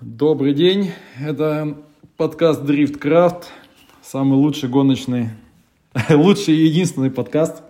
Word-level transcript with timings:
Добрый 0.00 0.54
день, 0.54 0.92
это 1.20 1.76
подкаст 2.16 2.62
Craft, 2.62 3.46
самый 4.00 4.34
лучший 4.34 4.68
гоночный, 4.68 5.30
лучший 6.08 6.54
и 6.54 6.66
единственный 6.66 7.10
подкаст. 7.10 7.64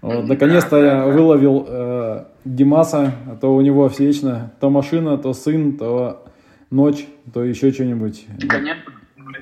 Вот, 0.00 0.26
наконец-то 0.26 0.82
я 0.82 1.06
выловил 1.06 1.64
э, 1.68 2.24
Димаса, 2.44 3.14
а 3.28 3.36
то 3.36 3.54
у 3.54 3.60
него 3.60 3.88
все 3.90 4.06
вечно 4.06 4.52
то 4.60 4.70
машина, 4.70 5.16
то 5.18 5.32
сын, 5.34 5.78
то 5.78 6.26
ночь, 6.72 7.06
то 7.32 7.44
еще 7.44 7.70
что-нибудь. 7.70 8.26
Конечно, 8.48 8.92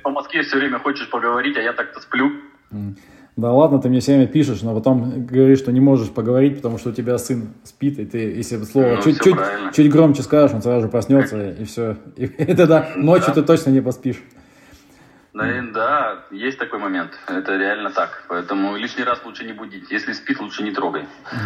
по 0.02 0.10
Москве 0.10 0.42
все 0.42 0.58
время 0.58 0.78
хочешь 0.78 1.08
поговорить, 1.08 1.56
а 1.56 1.62
я 1.62 1.72
так-то 1.72 2.00
сплю. 2.00 2.32
Да 3.36 3.52
ладно, 3.52 3.80
ты 3.80 3.88
мне 3.88 4.00
все 4.00 4.12
время 4.12 4.26
пишешь, 4.26 4.62
но 4.62 4.74
потом 4.74 5.26
говоришь, 5.26 5.58
что 5.60 5.72
не 5.72 5.80
можешь 5.80 6.10
поговорить, 6.10 6.56
потому 6.56 6.78
что 6.78 6.90
у 6.90 6.92
тебя 6.92 7.16
сын 7.16 7.48
спит, 7.64 7.98
и 7.98 8.04
ты, 8.04 8.18
если 8.18 8.62
слово 8.64 8.96
Ну, 8.96 9.02
чуть, 9.02 9.20
всё 9.20 9.36
чуть, 9.72 9.90
громче 9.90 10.22
скажешь, 10.22 10.54
он 10.54 10.62
сразу 10.62 10.82
же 10.82 10.88
проснется, 10.88 11.50
и 11.52 11.64
все. 11.64 11.96
И, 12.16 12.26
тогда 12.54 12.90
ночью 12.96 13.32
ты 13.32 13.42
точно 13.42 13.70
не 13.70 13.80
поспишь. 13.80 14.20
Да, 15.32 15.58
и- 15.58 15.72
да, 15.72 16.18
есть 16.32 16.58
такой 16.58 16.80
момент. 16.80 17.12
Это 17.28 17.56
реально 17.56 17.90
так. 17.90 18.24
Поэтому 18.28 18.76
лишний 18.76 19.04
раз 19.04 19.24
лучше 19.24 19.44
не 19.44 19.52
будить. 19.52 19.90
Если 19.90 20.12
спит, 20.12 20.40
лучше 20.40 20.64
не 20.64 20.72
трогай. 20.72 21.02
Ну, 21.32 21.38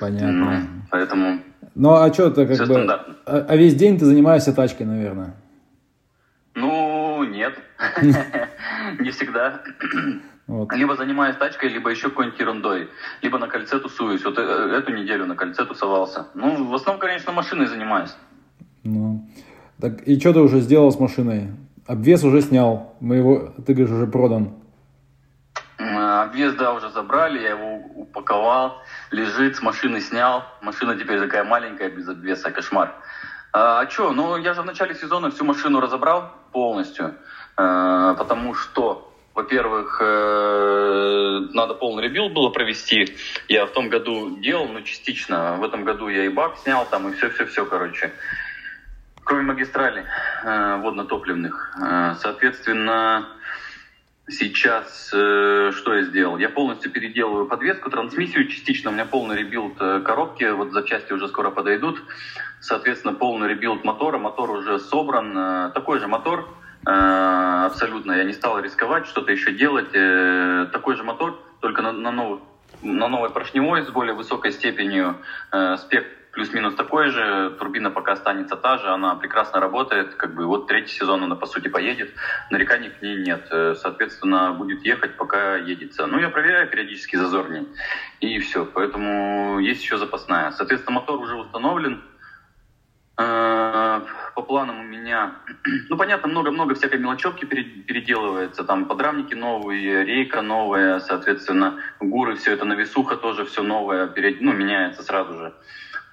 понятно. 0.00 0.32
Ну, 0.32 0.66
поэтому 0.90 1.40
Ну, 1.74 1.90
а 1.94 2.12
что 2.12 2.30
ты 2.30 2.46
как 2.46 2.58
бы... 2.58 2.64
стандартно. 2.64 3.16
А, 3.26 3.46
а 3.46 3.56
весь 3.56 3.74
день 3.74 3.98
ты 3.98 4.06
занимаешься 4.06 4.54
тачкой, 4.54 4.86
наверное? 4.86 5.34
Ну, 6.54 7.22
нет. 7.24 7.54
Не 8.98 9.10
всегда. 9.10 9.60
Вот. 10.50 10.72
Либо 10.72 10.96
занимаюсь 10.96 11.36
тачкой, 11.36 11.68
либо 11.68 11.90
еще 11.90 12.08
какой-нибудь 12.08 12.40
ерундой. 12.40 12.88
Либо 13.22 13.38
на 13.38 13.46
кольце 13.46 13.78
тусуюсь. 13.78 14.24
Вот 14.24 14.36
э, 14.36 14.42
эту 14.42 14.92
неделю 14.92 15.24
на 15.26 15.36
кольце 15.36 15.64
тусовался. 15.64 16.26
Ну, 16.34 16.64
в 16.64 16.74
основном, 16.74 17.00
конечно, 17.00 17.30
машиной 17.30 17.66
занимаюсь. 17.66 18.16
Ну. 18.82 19.30
Так, 19.80 20.02
и 20.08 20.18
что 20.18 20.32
ты 20.32 20.40
уже 20.40 20.58
сделал 20.58 20.90
с 20.90 20.98
машиной? 20.98 21.52
Обвес 21.86 22.24
уже 22.24 22.42
снял. 22.42 22.96
Мы 22.98 23.16
его, 23.16 23.54
ты 23.64 23.74
говоришь, 23.74 23.94
уже 23.94 24.08
продан. 24.08 24.54
М, 25.78 25.96
Обвес, 25.96 26.54
да, 26.54 26.72
уже 26.72 26.90
забрали, 26.90 27.40
я 27.40 27.50
его 27.50 27.76
упаковал, 27.94 28.82
лежит, 29.12 29.54
с 29.54 29.62
машины 29.62 30.00
снял. 30.00 30.42
Машина 30.62 30.96
теперь 30.96 31.20
такая 31.20 31.44
маленькая, 31.44 31.90
без 31.90 32.08
обвеса, 32.08 32.50
кошмар. 32.50 32.92
А, 33.52 33.88
что, 33.88 34.12
ну 34.12 34.36
я 34.36 34.54
же 34.54 34.62
в 34.62 34.66
начале 34.66 34.96
сезона 34.96 35.30
всю 35.30 35.44
машину 35.44 35.80
разобрал 35.80 36.32
полностью, 36.52 37.14
э, 37.56 38.14
потому 38.18 38.54
что, 38.54 39.09
во-первых, 39.40 39.98
э, 40.02 41.40
надо 41.54 41.72
полный 41.74 42.04
rebuild 42.04 42.32
было 42.34 42.50
провести. 42.50 43.16
Я 43.48 43.64
в 43.64 43.72
том 43.72 43.88
году 43.88 44.36
делал, 44.36 44.68
но 44.68 44.82
частично. 44.82 45.56
В 45.56 45.64
этом 45.64 45.84
году 45.84 46.08
я 46.08 46.26
и 46.26 46.28
бак 46.28 46.58
снял 46.58 46.86
там, 46.90 47.08
и 47.08 47.16
все-все-все, 47.16 47.64
короче. 47.64 48.12
Кроме 49.24 49.44
магистралей 49.44 50.02
э, 50.44 50.76
водно-топливных. 50.82 51.76
Э, 51.80 52.14
соответственно, 52.20 53.28
Сейчас 54.32 55.08
что 55.08 55.94
я 55.94 56.02
сделал? 56.04 56.38
Я 56.38 56.50
полностью 56.50 56.92
переделываю 56.92 57.46
подвеску, 57.46 57.90
трансмиссию 57.90 58.46
частично. 58.46 58.90
У 58.90 58.92
меня 58.92 59.04
полный 59.04 59.36
rebuild 59.36 59.76
коробки, 59.76 60.44
вот 60.52 60.70
запчасти 60.70 61.12
уже 61.12 61.26
скоро 61.26 61.50
подойдут. 61.50 62.00
Соответственно, 62.60 63.12
полный 63.12 63.48
rebuild 63.48 63.82
мотора. 63.82 64.18
Мотор 64.18 64.52
уже 64.52 64.78
собран. 64.78 65.72
такой 65.72 65.98
же 65.98 66.06
мотор, 66.06 66.48
абсолютно. 67.66 68.12
Я 68.12 68.24
не 68.24 68.32
стал 68.32 68.58
рисковать, 68.60 69.06
что-то 69.06 69.32
еще 69.32 69.52
делать. 69.52 69.90
Э, 69.94 70.66
такой 70.72 70.96
же 70.96 71.02
мотор, 71.04 71.38
только 71.60 71.82
на, 71.82 71.92
на, 71.92 72.10
новый- 72.10 72.40
на 72.82 73.08
новой 73.08 73.30
поршневой 73.30 73.82
с 73.82 73.90
более 73.90 74.14
высокой 74.14 74.52
степенью. 74.52 75.16
Э, 75.52 75.76
спек 75.76 76.06
плюс-минус 76.32 76.74
такой 76.76 77.10
же. 77.10 77.50
Турбина 77.58 77.90
пока 77.90 78.12
останется 78.12 78.56
та 78.56 78.78
же. 78.78 78.88
Она 78.88 79.14
прекрасно 79.16 79.60
работает. 79.60 80.14
Как 80.14 80.34
бы 80.34 80.46
вот 80.46 80.68
третий 80.68 80.94
сезон 80.94 81.22
она, 81.24 81.34
по 81.34 81.46
сути, 81.46 81.68
поедет 81.68 82.12
нареканий 82.50 82.90
к 82.90 83.02
ней 83.02 83.16
нет. 83.22 83.46
Э, 83.50 83.74
Соответственно, 83.76 84.52
будет 84.52 84.84
ехать, 84.84 85.16
пока 85.16 85.56
едется. 85.56 86.06
Ну, 86.06 86.18
я 86.18 86.28
проверяю 86.30 86.68
периодически 86.68 87.16
зазорней. 87.16 87.68
И 88.20 88.38
все. 88.38 88.64
Поэтому 88.64 89.58
есть 89.58 89.82
еще 89.82 89.98
запасная. 89.98 90.50
Соответственно, 90.52 91.00
мотор 91.00 91.20
уже 91.20 91.36
установлен. 91.36 92.02
Э, 94.40 94.42
По 94.42 94.42
планам 94.42 94.80
у 94.80 94.84
меня, 94.84 95.32
ну, 95.90 95.96
понятно, 95.96 96.28
много-много 96.28 96.74
всякой 96.74 96.98
мелочевки 96.98 97.44
пере- 97.46 97.64
переделывается. 97.86 98.64
Там 98.64 98.86
подрамники 98.86 99.34
новые, 99.34 100.04
рейка 100.04 100.42
новая, 100.42 101.00
соответственно, 101.00 101.74
гуры, 102.00 102.34
все 102.36 102.52
это 102.52 102.64
навесуха 102.66 103.16
тоже 103.16 103.44
все 103.44 103.62
новое, 103.62 104.08
пере- 104.08 104.36
ну, 104.38 104.52
меняется 104.52 105.02
сразу 105.02 105.36
же. 105.36 105.52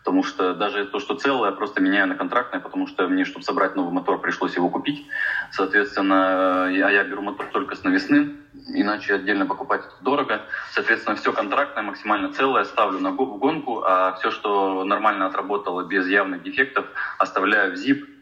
Потому 0.03 0.23
что 0.23 0.53
даже 0.53 0.85
то, 0.85 0.99
что 0.99 1.15
целое, 1.15 1.51
просто 1.51 1.81
меняю 1.81 2.07
на 2.07 2.15
контрактное, 2.15 2.61
потому 2.61 2.87
что 2.87 3.07
мне, 3.07 3.25
чтобы 3.25 3.43
собрать 3.43 3.75
новый 3.75 3.93
мотор, 3.93 4.19
пришлось 4.19 4.55
его 4.57 4.69
купить. 4.69 5.03
Соответственно, 5.51 6.69
я, 6.71 6.89
я 6.89 7.03
беру 7.03 7.21
мотор 7.21 7.47
только 7.51 7.75
с 7.75 7.83
навесным, 7.83 8.31
иначе 8.73 9.15
отдельно 9.15 9.45
покупать 9.47 9.85
это 9.85 9.95
дорого. 9.99 10.41
Соответственно, 10.71 11.15
все 11.15 11.33
контрактное, 11.33 11.83
максимально 11.83 12.29
целое 12.29 12.65
ставлю 12.65 12.99
на 12.99 13.11
гонку, 13.11 13.81
а 13.85 14.13
все, 14.13 14.31
что 14.31 14.83
нормально 14.85 15.25
отработало 15.27 15.83
без 15.83 16.07
явных 16.07 16.41
дефектов, 16.41 16.87
оставляю 17.19 17.71
в 17.71 17.75
ZIP, 17.75 17.97
э, 17.97 18.16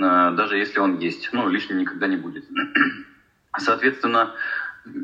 даже 0.00 0.56
если 0.56 0.80
он 0.80 0.98
есть. 0.98 1.30
Ну, 1.32 1.48
лишним 1.48 1.78
никогда 1.78 2.06
не 2.06 2.16
будет. 2.16 2.44
Соответственно, 3.58 4.30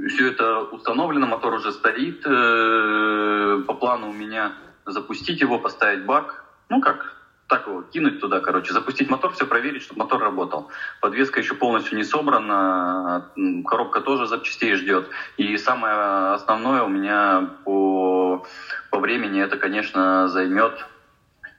все 0.09 0.29
это 0.29 0.61
установлено, 0.61 1.27
мотор 1.27 1.55
уже 1.55 1.73
стоит. 1.73 2.23
э, 2.25 3.63
По 3.67 3.75
плану 3.75 4.09
у 4.11 4.13
меня 4.13 4.53
запустить 4.87 5.41
его, 5.41 5.59
поставить 5.59 6.05
бак. 6.05 6.45
Ну 6.69 6.81
как, 6.81 7.17
так 7.49 7.67
его 7.67 7.83
кинуть 7.83 8.19
туда, 8.21 8.41
короче, 8.41 8.73
запустить 8.73 9.11
мотор, 9.11 9.33
все 9.33 9.47
проверить, 9.47 9.83
чтобы 9.83 10.01
мотор 10.01 10.21
работал. 10.21 10.69
Подвеска 11.01 11.41
еще 11.41 11.55
полностью 11.55 11.97
не 11.97 12.05
собрана, 12.05 13.27
коробка 13.67 14.01
тоже 14.01 14.27
запчастей 14.27 14.75
ждет. 14.75 15.09
И 15.37 15.57
самое 15.57 16.33
основное 16.33 16.83
у 16.83 16.89
меня 16.89 17.51
по, 17.65 18.45
по 18.91 18.99
времени 18.99 19.43
это, 19.43 19.57
конечно, 19.57 20.29
займет 20.29 20.73
э, 20.79 20.92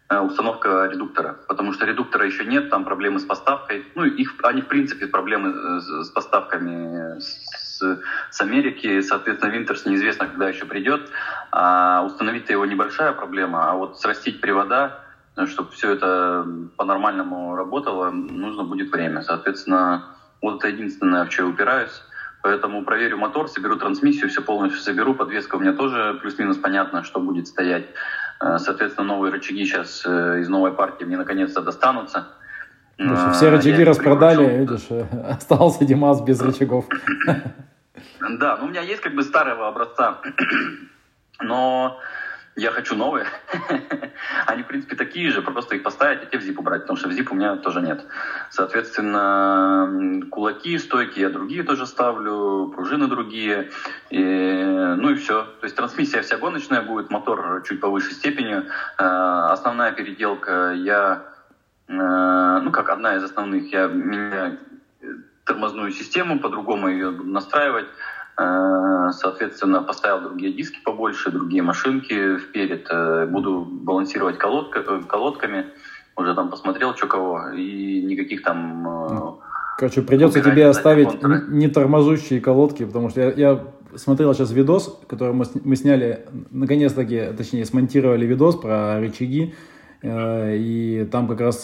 установка 0.09 0.85
редуктора, 0.91 1.37
потому 1.47 1.73
что 1.73 1.85
редуктора 1.85 2.25
еще 2.25 2.45
нет, 2.45 2.69
там 2.69 2.83
проблемы 2.83 3.19
с 3.19 3.23
поставкой. 3.23 3.85
Ну, 3.95 4.03
их, 4.03 4.35
они, 4.43 4.61
в 4.61 4.67
принципе, 4.67 5.07
проблемы 5.07 5.49
э, 5.49 5.79
с, 5.79 6.07
с 6.07 6.09
поставками 6.11 7.19
с, 7.19 7.81
с 8.29 8.41
Америки, 8.41 9.01
соответственно, 9.01 9.51
Винтерс 9.51 9.85
неизвестно, 9.85 10.27
когда 10.27 10.49
еще 10.49 10.65
придет. 10.65 11.09
А 11.51 12.03
установить-то 12.05 12.53
его 12.53 12.65
небольшая 12.65 13.13
проблема, 13.13 13.71
а 13.71 13.75
вот 13.75 13.99
срастить 13.99 14.41
привода, 14.41 14.99
чтобы 15.47 15.71
все 15.71 15.91
это 15.93 16.45
по-нормальному 16.77 17.55
работало, 17.55 18.11
нужно 18.11 18.63
будет 18.63 18.91
время. 18.91 19.21
Соответственно, 19.21 20.15
вот 20.41 20.57
это 20.57 20.67
единственное, 20.67 21.25
в 21.25 21.31
что 21.31 21.43
я 21.43 21.49
упираюсь. 21.49 22.03
Поэтому 22.43 22.83
проверю 22.83 23.17
мотор, 23.17 23.47
соберу 23.47 23.77
трансмиссию, 23.77 24.29
все 24.29 24.41
полностью 24.41 24.81
соберу. 24.81 25.15
Подвеска 25.15 25.55
у 25.55 25.59
меня 25.59 25.71
тоже 25.71 26.19
плюс-минус 26.21 26.57
понятно, 26.57 27.03
что 27.03 27.21
будет 27.21 27.47
стоять. 27.47 27.85
Э, 28.43 28.57
Соответственно, 28.59 29.07
новые 29.07 29.31
рычаги 29.31 29.65
сейчас 29.65 30.03
э, 30.05 30.39
из 30.41 30.49
новой 30.49 30.73
партии 30.73 31.05
мне 31.05 31.17
наконец-то 31.17 31.61
достанутся. 31.61 32.27
Слушай, 32.97 33.29
Э, 33.29 33.31
все 33.31 33.45
я 33.45 33.51
рычаги 33.51 33.81
их 33.81 33.87
распродали, 33.87 34.45
прикручу. 34.45 34.95
видишь, 34.95 35.09
остался 35.29 35.85
Димас 35.85 36.21
без 36.21 36.41
рычагов. 36.41 36.85
Да, 38.39 38.57
ну 38.57 38.65
у 38.65 38.69
меня 38.69 38.81
есть 38.81 39.01
как 39.01 39.15
бы 39.15 39.23
старого 39.23 39.67
образца, 39.67 40.19
но 41.41 41.99
я 42.55 42.71
хочу 42.71 42.95
новые. 42.95 43.25
Они, 44.45 44.63
в 44.63 44.67
принципе, 44.67 44.95
такие 44.95 45.31
же, 45.31 45.41
просто 45.41 45.75
их 45.75 45.83
поставить 45.83 46.23
и 46.23 46.25
те 46.27 46.37
в 46.37 46.41
ZIP 46.41 46.57
убрать, 46.57 46.81
потому 46.81 46.97
что 46.97 47.09
в 47.09 47.11
ZIP 47.11 47.27
у 47.31 47.35
меня 47.35 47.55
тоже 47.55 47.81
нет. 47.81 48.05
Соответственно, 48.51 50.21
кулаки, 50.29 50.77
стойки 50.77 51.19
я 51.19 51.29
другие 51.29 51.63
тоже 51.63 51.85
ставлю, 51.87 52.71
пружины 52.75 53.07
другие. 53.07 53.71
И, 54.11 54.23
ну 54.97 55.09
и 55.09 55.15
все. 55.15 55.43
То 55.43 55.63
есть 55.63 55.75
трансмиссия 55.75 56.21
вся 56.21 56.37
гоночная 56.37 56.81
будет, 56.81 57.09
мотор 57.09 57.63
чуть 57.67 57.79
повыше 57.79 58.13
степенью. 58.13 58.65
Э, 58.97 59.47
Основная 59.53 59.91
переделка 59.91 60.73
я, 60.73 61.23
э, 61.87 62.59
ну 62.63 62.71
как 62.71 62.89
одна 62.89 63.15
из 63.15 63.23
основных, 63.23 63.71
я 63.71 63.87
меняю 63.87 64.59
тормозную 65.45 65.91
систему, 65.91 66.39
по-другому 66.39 66.87
ее 66.89 67.11
буду 67.11 67.29
настраивать. 67.29 67.87
Э, 68.37 69.09
Соответственно, 69.11 69.83
поставил 69.83 70.21
другие 70.21 70.53
диски 70.53 70.79
побольше, 70.83 71.31
другие 71.31 71.61
машинки 71.61 72.37
вперед. 72.37 72.87
Э, 72.89 73.27
Буду 73.27 73.67
балансировать 73.69 74.37
колодка, 74.37 74.79
э, 74.79 75.01
колодками. 75.07 75.65
Уже 76.15 76.33
там 76.33 76.49
посмотрел, 76.49 76.95
что 76.95 77.07
кого. 77.07 77.49
И 77.49 78.01
никаких 78.03 78.43
там... 78.43 79.39
Короче, 79.77 80.01
придется 80.03 80.39
Убирать 80.39 80.53
тебе 80.53 80.67
оставить 80.67 81.09
контуры. 81.09 81.45
не 81.47 81.67
тормозущие 81.67 82.39
колодки, 82.39 82.85
потому 82.85 83.09
что 83.09 83.21
я, 83.21 83.31
я 83.31 83.63
смотрел 83.95 84.33
сейчас 84.33 84.51
видос, 84.51 84.99
который 85.07 85.33
мы, 85.33 85.45
мы 85.63 85.75
сняли, 85.75 86.27
наконец-таки, 86.51 87.33
точнее, 87.35 87.65
смонтировали 87.65 88.25
видос 88.27 88.55
про 88.55 88.99
рычаги, 88.99 89.55
и 90.03 91.07
там 91.11 91.27
как 91.27 91.41
раз 91.41 91.63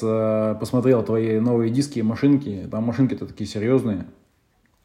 посмотрел 0.59 1.03
твои 1.03 1.39
новые 1.39 1.69
диски 1.69 1.99
и 1.99 2.03
машинки, 2.03 2.67
там 2.71 2.83
машинки-то 2.85 3.27
такие 3.27 3.47
серьезные. 3.47 4.07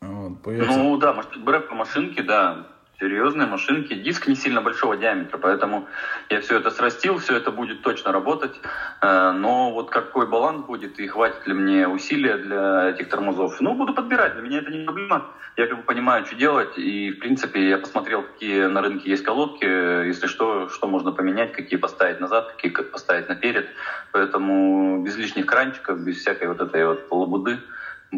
Вот, 0.09 0.41
придется- 0.43 0.79
Ну 0.79 0.97
да, 0.97 1.13
по 1.13 1.75
машинке, 1.75 2.23
да. 2.23 2.57
серьезные 3.01 3.47
машинки. 3.49 3.93
Диск 3.95 4.29
не 4.29 4.37
сильно 4.37 4.63
большого 4.63 4.97
диаметра, 4.97 5.37
поэтому 5.37 5.85
я 6.31 6.39
все 6.39 6.57
это 6.59 6.71
срастил, 6.71 7.17
все 7.19 7.35
это 7.35 7.51
будет 7.51 7.81
точно 7.81 8.13
работать. 8.13 8.61
Э, 9.03 9.33
но 9.33 9.73
вот 9.73 9.91
какой 9.91 10.27
баланс 10.27 10.63
будет 10.63 10.97
и 11.01 11.07
хватит 11.09 11.45
ли 11.45 11.55
мне 11.55 11.89
усилия 11.89 12.37
для 12.37 12.91
этих 12.91 13.09
тормозов? 13.09 13.57
Ну, 13.61 13.75
буду 13.75 13.93
подбирать, 13.95 14.33
для 14.35 14.43
меня 14.43 14.59
это 14.59 14.71
не 14.71 14.85
проблема. 14.85 15.25
Я 15.57 15.67
как 15.67 15.79
бы 15.79 15.83
понимаю, 15.83 16.25
что 16.25 16.37
делать, 16.37 16.79
и 16.79 17.11
в 17.11 17.19
принципе 17.19 17.69
я 17.69 17.79
посмотрел, 17.79 18.23
какие 18.23 18.67
на 18.67 18.81
рынке 18.81 19.11
есть 19.11 19.23
колодки, 19.25 19.65
если 20.07 20.27
что, 20.29 20.69
что 20.69 20.87
можно 20.87 21.11
поменять, 21.13 21.51
какие 21.51 21.79
поставить 21.79 22.21
назад, 22.21 22.47
какие 22.47 22.71
поставить 22.71 23.27
наперед. 23.29 23.67
Поэтому 24.13 24.99
без 25.03 25.17
лишних 25.17 25.47
кранчиков, 25.47 25.99
без 25.99 26.17
всякой 26.19 26.47
вот 26.47 26.61
этой 26.61 26.87
вот 26.87 27.01
полубуды 27.09 27.61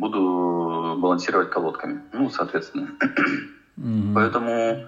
буду 0.01 0.97
балансировать 0.99 1.51
колодками. 1.51 2.03
Ну, 2.13 2.31
соответственно. 2.31 2.89
Mm-hmm. 3.79 4.15
Поэтому 4.15 4.87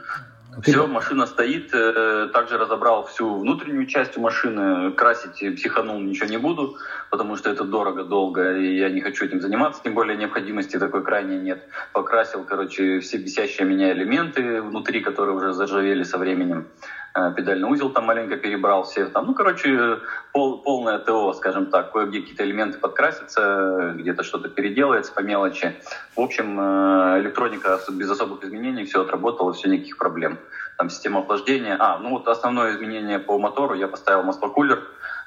ты... 0.63 0.73
все, 0.73 0.87
машина 0.87 1.27
стоит. 1.27 1.71
Э, 1.73 2.29
также 2.33 2.59
разобрал 2.59 3.05
всю 3.07 3.39
внутреннюю 3.39 3.87
часть 3.87 4.17
машины. 4.17 4.93
Красить 4.93 5.57
психанул 5.57 6.01
ничего 6.01 6.27
не 6.27 6.39
буду, 6.39 6.77
потому 7.11 7.37
что 7.37 7.51
это 7.51 7.65
дорого, 7.65 8.05
долго, 8.05 8.57
и 8.57 8.77
я 8.77 8.91
не 8.91 9.01
хочу 9.01 9.25
этим 9.25 9.41
заниматься. 9.41 9.83
Тем 9.85 9.95
более 9.95 10.17
необходимости 10.17 10.79
такой 10.79 11.05
крайней 11.05 11.39
нет. 11.39 11.63
Покрасил, 11.93 12.45
короче, 12.45 13.01
все 13.01 13.19
бесящие 13.19 13.67
меня 13.67 13.93
элементы 13.93 14.63
внутри, 14.63 15.01
которые 15.01 15.37
уже 15.37 15.53
заржавели 15.53 16.03
со 16.03 16.19
временем. 16.19 16.67
Э, 17.15 17.33
педальный 17.35 17.69
узел 17.69 17.91
там 17.91 18.05
маленько 18.05 18.37
перебрал 18.37 18.83
все. 18.85 19.07
Там, 19.07 19.27
ну, 19.27 19.35
короче, 19.35 19.99
пол, 20.33 20.63
полное 20.63 20.99
ТО, 20.99 21.33
скажем 21.33 21.67
так. 21.67 21.93
Кое-где 21.93 22.21
какие-то 22.21 22.45
элементы 22.45 22.79
подкрасятся, 22.79 23.95
где-то 23.97 24.23
что-то 24.23 24.49
переделается 24.49 25.13
по 25.13 25.21
мелочи. 25.21 25.75
В 26.17 26.21
общем, 26.21 26.59
э, 26.61 27.21
электроника 27.21 27.79
без 27.91 28.11
особых 28.11 28.45
изменений, 28.45 28.85
все 28.85 29.03
отработало, 29.03 29.53
все 29.53 29.69
никаких 29.69 29.97
проблем. 29.97 30.39
Там 30.77 30.91
система 30.91 31.21
охлаждения. 31.21 31.77
А, 31.79 31.99
ну 31.99 32.11
вот 32.11 32.29
основное 32.29 32.73
изменение 32.73 33.19
по 33.19 33.39
мотору, 33.39 33.75
я 33.75 33.89
поставил 33.89 34.23
маслокулер, 34.23 34.85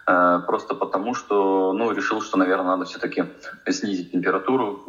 э, 0.08 0.40
просто 0.46 0.76
потому 0.76 1.16
что, 1.16 1.74
ну, 1.74 1.92
решил, 1.92 2.22
что, 2.22 2.38
наверное, 2.38 2.68
надо 2.68 2.86
все-таки 2.86 3.26
снизить 3.68 4.12
температуру. 4.12 4.84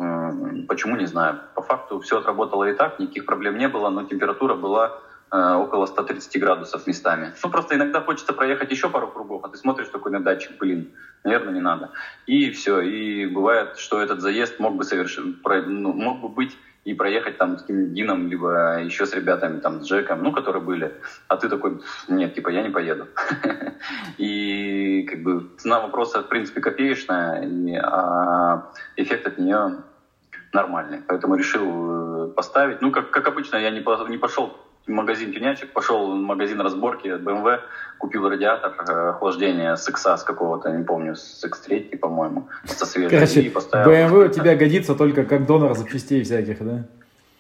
Почему, 0.69 0.97
не 0.97 1.07
знаю. 1.07 1.41
По 1.55 1.63
факту 1.63 2.01
все 2.01 2.19
отработало 2.19 2.65
и 2.65 2.75
так, 2.75 2.99
никаких 2.99 3.27
проблем 3.27 3.59
не 3.59 3.69
было, 3.69 3.89
но 3.91 4.05
температура 4.05 4.55
была 4.55 5.01
около 5.33 5.87
130 5.87 6.39
градусов 6.41 6.87
местами. 6.87 7.33
Ну, 7.43 7.51
просто 7.51 7.75
иногда 7.75 8.03
хочется 8.03 8.35
проехать 8.35 8.71
еще 8.71 8.91
пару 8.91 9.09
кругов, 9.09 9.45
а 9.45 9.49
ты 9.49 9.57
смотришь 9.57 9.89
такой 9.89 10.13
на 10.13 10.21
датчик, 10.21 10.59
блин, 10.59 10.93
наверное, 11.25 11.55
не 11.55 11.61
надо. 11.61 11.91
И 12.27 12.51
все. 12.51 12.81
И 12.81 13.27
бывает, 13.27 13.79
что 13.79 14.03
этот 14.03 14.21
заезд 14.21 14.61
мог 14.61 14.77
бы 14.77 14.85
совершить, 14.85 15.37
ну, 15.45 15.93
мог 15.93 16.21
бы 16.21 16.29
быть 16.29 16.57
и 16.85 16.95
проехать 16.95 17.39
там 17.39 17.59
с 17.59 17.63
каким-нибудь 17.63 18.31
либо 18.31 18.83
еще 18.83 19.07
с 19.07 19.15
ребятами, 19.15 19.61
там, 19.61 19.81
с 19.81 19.87
Джеком, 19.87 20.23
ну, 20.23 20.33
которые 20.33 20.63
были. 20.63 21.01
А 21.29 21.37
ты 21.37 21.49
такой, 21.49 21.81
нет, 22.09 22.35
типа, 22.35 22.49
я 22.51 22.63
не 22.63 22.71
поеду. 22.71 23.07
И, 24.19 25.07
как 25.09 25.23
бы, 25.23 25.49
цена 25.59 25.81
вопроса, 25.81 26.23
в 26.23 26.29
принципе, 26.29 26.61
копеечная, 26.61 27.49
а 27.83 28.73
эффект 28.97 29.27
от 29.29 29.39
нее 29.39 29.83
нормальный. 30.53 31.01
Поэтому 31.07 31.37
решил 31.37 32.27
э, 32.27 32.33
поставить. 32.33 32.83
Ну, 32.83 32.91
как, 32.91 33.11
как 33.11 33.29
обычно, 33.29 33.57
я 33.57 33.71
не, 33.71 33.79
не 34.11 34.19
пошел 34.19 34.57
магазин 34.87 35.33
тюнячек, 35.33 35.73
пошел 35.73 36.13
в 36.13 36.15
магазин 36.17 36.61
разборки 36.61 37.07
BMW, 37.09 37.61
купил 37.99 38.29
радиатор 38.29 38.73
э, 38.89 39.11
охлаждения 39.11 39.77
с 39.77 39.89
X 39.89 40.07
с 40.07 40.23
какого-то, 40.25 40.71
не 40.71 40.85
помню, 40.85 41.15
с 41.15 41.45
X3, 41.45 41.97
по-моему, 41.99 42.49
со 42.65 42.87
свежей. 42.87 43.11
Короче, 43.11 43.43
и 43.43 43.51
поставил. 43.51 43.91
BMW 43.91 44.27
у 44.27 44.33
тебя 44.33 44.57
годится 44.57 44.95
только 44.95 45.25
как 45.25 45.47
донор 45.47 45.77
запчастей 45.77 46.23
всяких, 46.23 46.65
да? 46.65 46.85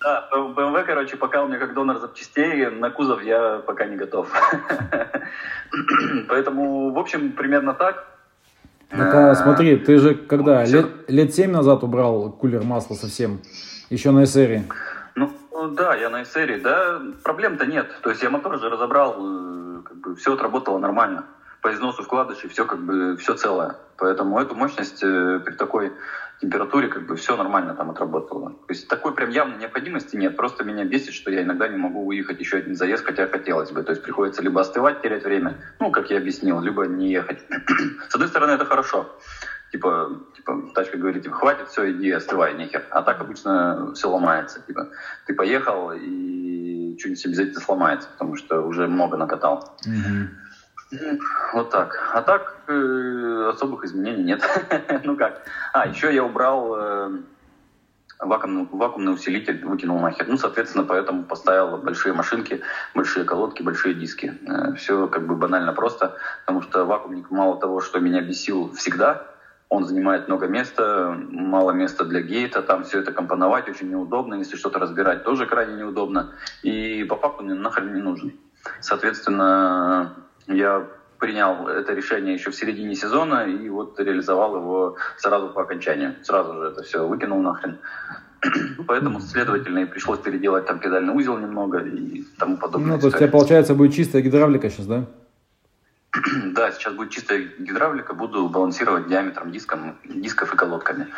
Да, 0.00 0.28
BMW, 0.32 0.84
короче, 0.84 1.16
пока 1.16 1.44
у 1.44 1.48
меня 1.48 1.58
как 1.58 1.74
донор 1.74 1.98
запчастей, 1.98 2.66
на 2.70 2.90
кузов 2.90 3.22
я 3.22 3.62
пока 3.66 3.86
не 3.86 3.96
готов. 3.96 4.28
Поэтому, 6.28 6.92
в 6.92 6.98
общем, 6.98 7.32
примерно 7.32 7.72
так. 7.72 8.06
Ну-ка, 8.90 9.34
смотри, 9.34 9.76
ты 9.76 9.98
же 9.98 10.14
когда, 10.14 10.64
лет, 10.64 10.86
лет 11.08 11.34
7 11.34 11.50
назад 11.50 11.82
убрал 11.82 12.30
кулер 12.30 12.62
масла 12.62 12.94
совсем, 12.94 13.40
еще 13.90 14.10
на 14.10 14.24
SR. 14.24 14.62
Ну, 15.62 15.68
да, 15.68 15.94
я 15.94 16.10
на 16.10 16.22
SR. 16.22 16.60
Да, 16.60 17.00
проблем-то 17.22 17.66
нет. 17.66 17.88
То 18.02 18.10
есть 18.10 18.20
я 18.20 18.30
мотор 18.30 18.58
же 18.58 18.68
разобрал, 18.68 19.14
э, 19.16 19.82
как 19.84 19.96
бы 19.98 20.16
все 20.16 20.34
отработало 20.34 20.78
нормально. 20.78 21.26
По 21.60 21.72
износу 21.72 22.02
вкладышей 22.02 22.48
все 22.48 22.64
как 22.64 22.80
бы 22.80 23.16
все 23.16 23.34
целое. 23.34 23.76
Поэтому 23.96 24.40
эту 24.40 24.56
мощность 24.56 25.04
э, 25.04 25.38
при 25.44 25.54
такой 25.54 25.92
температуре 26.40 26.88
как 26.88 27.06
бы 27.06 27.14
все 27.14 27.36
нормально 27.36 27.74
там 27.74 27.92
отработало. 27.92 28.50
То 28.50 28.70
есть 28.70 28.88
такой 28.88 29.14
прям 29.14 29.30
явной 29.30 29.58
необходимости 29.58 30.16
нет. 30.16 30.36
Просто 30.36 30.64
меня 30.64 30.84
бесит, 30.84 31.14
что 31.14 31.30
я 31.30 31.42
иногда 31.42 31.68
не 31.68 31.76
могу 31.76 32.04
выехать 32.04 32.40
еще 32.40 32.56
один 32.56 32.74
заезд, 32.74 33.04
хотя 33.04 33.28
хотелось 33.28 33.70
бы. 33.70 33.84
То 33.84 33.92
есть 33.92 34.02
приходится 34.02 34.42
либо 34.42 34.60
остывать, 34.60 35.00
терять 35.00 35.22
время, 35.22 35.58
ну, 35.78 35.92
как 35.92 36.10
я 36.10 36.18
объяснил, 36.18 36.60
либо 36.60 36.86
не 36.86 37.12
ехать. 37.12 37.38
С 38.08 38.14
одной 38.16 38.26
стороны, 38.26 38.50
это 38.50 38.64
хорошо 38.64 39.06
типа, 39.72 40.20
типа, 40.36 40.70
тачка 40.74 40.98
говорит, 40.98 41.22
типа, 41.22 41.36
хватит, 41.36 41.68
все, 41.68 41.90
иди, 41.90 42.10
остывай, 42.10 42.54
нехер. 42.54 42.84
А 42.90 43.02
так 43.02 43.20
обычно 43.20 43.92
все 43.94 44.08
ломается, 44.08 44.60
типа, 44.60 44.88
ты 45.26 45.34
поехал, 45.34 45.92
и 45.92 46.96
что-нибудь 46.98 47.26
обязательно 47.26 47.60
сломается, 47.60 48.08
потому 48.10 48.36
что 48.36 48.60
уже 48.60 48.86
много 48.86 49.16
накатал. 49.16 49.76
Mm-hmm. 49.86 50.28
Вот 51.54 51.70
так. 51.70 51.98
А 52.12 52.20
так 52.20 52.64
э, 52.68 53.50
особых 53.54 53.84
изменений 53.84 54.24
нет. 54.24 54.42
ну 55.04 55.16
как? 55.16 55.42
А, 55.72 55.88
еще 55.88 56.14
я 56.14 56.22
убрал 56.22 56.76
э, 56.76 57.10
вакуумный, 58.20 58.68
вакуумный 58.70 59.14
усилитель, 59.14 59.64
выкинул 59.64 59.98
нахер. 60.00 60.26
Ну, 60.28 60.36
соответственно, 60.36 60.84
поэтому 60.84 61.24
поставил 61.24 61.78
большие 61.78 62.12
машинки, 62.12 62.60
большие 62.94 63.24
колодки, 63.24 63.62
большие 63.62 63.94
диски. 63.94 64.38
Э, 64.46 64.74
все 64.74 65.08
как 65.08 65.26
бы 65.26 65.34
банально 65.34 65.72
просто, 65.72 66.14
потому 66.40 66.60
что 66.60 66.84
вакуумник 66.84 67.30
мало 67.30 67.58
того, 67.58 67.80
что 67.80 67.98
меня 67.98 68.20
бесил 68.20 68.74
всегда, 68.74 69.31
он 69.72 69.84
занимает 69.84 70.28
много 70.28 70.48
места, 70.48 71.16
мало 71.30 71.70
места 71.70 72.04
для 72.04 72.20
гейта, 72.20 72.60
там 72.60 72.84
все 72.84 73.00
это 73.00 73.10
компоновать 73.10 73.70
очень 73.70 73.88
неудобно, 73.88 74.34
если 74.34 74.56
что-то 74.56 74.78
разбирать 74.78 75.24
тоже 75.24 75.46
крайне 75.46 75.76
неудобно, 75.76 76.34
и 76.62 77.04
по 77.04 77.16
факту 77.16 77.42
мне 77.42 77.54
нахрен 77.54 77.94
не 77.94 78.02
нужен. 78.02 78.32
Соответственно, 78.80 80.14
я 80.46 80.86
принял 81.18 81.68
это 81.68 81.94
решение 81.94 82.34
еще 82.34 82.50
в 82.50 82.54
середине 82.54 82.94
сезона 82.94 83.46
и 83.46 83.70
вот 83.70 83.98
реализовал 83.98 84.56
его 84.56 84.96
сразу 85.16 85.48
по 85.48 85.62
окончанию. 85.62 86.16
Сразу 86.22 86.52
же 86.52 86.68
это 86.68 86.82
все 86.82 87.08
выкинул 87.08 87.40
нахрен. 87.40 87.78
Поэтому, 88.86 89.20
следовательно, 89.20 89.78
и 89.78 89.84
пришлось 89.86 90.18
переделать 90.18 90.66
там 90.66 90.80
педальный 90.80 91.14
узел 91.14 91.38
немного 91.38 91.78
и 91.78 92.24
тому 92.38 92.58
подобное. 92.58 92.92
Ну, 92.92 92.98
то 92.98 93.06
есть 93.06 93.16
у 93.16 93.18
тебя, 93.20 93.30
получается, 93.30 93.74
будет 93.74 93.94
чистая 93.94 94.20
гидравлика 94.20 94.68
сейчас, 94.68 94.86
да? 94.86 95.06
Да, 96.52 96.72
сейчас 96.72 96.94
будет 96.94 97.10
чистая 97.10 97.48
гидравлика, 97.58 98.14
буду 98.14 98.48
балансировать 98.48 99.08
диаметром 99.08 99.50
диском, 99.50 99.98
дисков 100.04 100.52
и 100.54 100.56
колодками. 100.56 101.08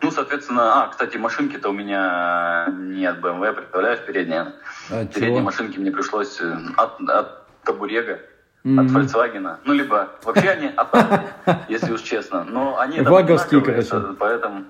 Ну, 0.00 0.10
соответственно, 0.10 0.82
а, 0.82 0.88
кстати, 0.88 1.16
машинки-то 1.16 1.68
у 1.68 1.72
меня 1.72 2.66
не 2.76 3.06
от 3.06 3.18
BMW, 3.18 3.52
представляешь, 3.52 4.04
передние. 4.04 4.52
А 4.90 5.06
передние 5.06 5.36
чего? 5.36 5.40
машинки 5.40 5.78
мне 5.78 5.92
пришлось 5.92 6.40
э, 6.40 6.56
от, 6.76 7.00
от 7.08 7.46
Табурега, 7.62 8.18
mm-hmm. 8.64 8.80
от 8.80 8.86
Volkswagen. 8.90 9.56
Ну, 9.64 9.72
либо 9.72 10.10
вообще 10.24 10.50
они 10.50 10.72
от 10.74 10.88
если 11.68 11.92
уж 11.92 12.00
честно. 12.00 12.42
Но 12.42 12.80
они 12.80 13.00
Ваговские, 13.00 13.60
короче. 13.60 14.16
Поэтому... 14.18 14.64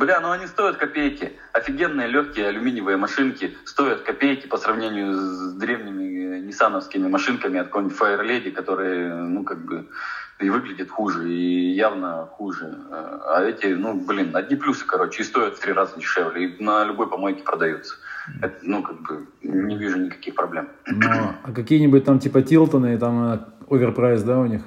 Бля, 0.00 0.18
ну 0.20 0.30
они 0.30 0.46
стоят 0.46 0.78
копейки. 0.78 1.32
Офигенные 1.52 2.08
легкие 2.08 2.48
алюминиевые 2.48 2.96
машинки 2.96 3.54
стоят 3.66 4.00
копейки 4.00 4.46
по 4.46 4.56
сравнению 4.56 5.12
с 5.12 5.52
древними 5.56 6.40
ниссановскими 6.40 7.06
машинками 7.06 7.60
от 7.60 7.66
какой-нибудь 7.66 7.98
Fire 7.98 8.26
Lady, 8.26 8.50
которые, 8.50 9.14
ну, 9.14 9.44
как 9.44 9.62
бы, 9.66 9.88
и 10.38 10.48
выглядят 10.48 10.88
хуже, 10.88 11.30
и 11.30 11.74
явно 11.74 12.26
хуже. 12.32 12.78
А 12.90 13.42
эти, 13.42 13.66
ну, 13.66 13.92
блин, 13.92 14.34
одни 14.34 14.56
плюсы, 14.56 14.86
короче, 14.86 15.20
и 15.20 15.26
стоят 15.26 15.56
в 15.56 15.60
три 15.60 15.74
раза 15.74 15.98
дешевле, 15.98 16.46
и 16.46 16.64
на 16.64 16.82
любой 16.84 17.10
помойке 17.10 17.42
продаются. 17.42 17.96
Это, 18.40 18.56
ну, 18.62 18.82
как 18.82 19.02
бы, 19.02 19.26
не 19.42 19.76
вижу 19.76 19.98
никаких 19.98 20.34
проблем. 20.34 20.70
Ну, 20.86 21.34
а 21.42 21.52
какие-нибудь 21.52 22.04
там 22.06 22.18
типа 22.20 22.40
Тилтоны, 22.40 22.98
там 22.98 23.52
оверпрайс, 23.68 24.22
да, 24.22 24.38
у 24.38 24.46
них? 24.46 24.62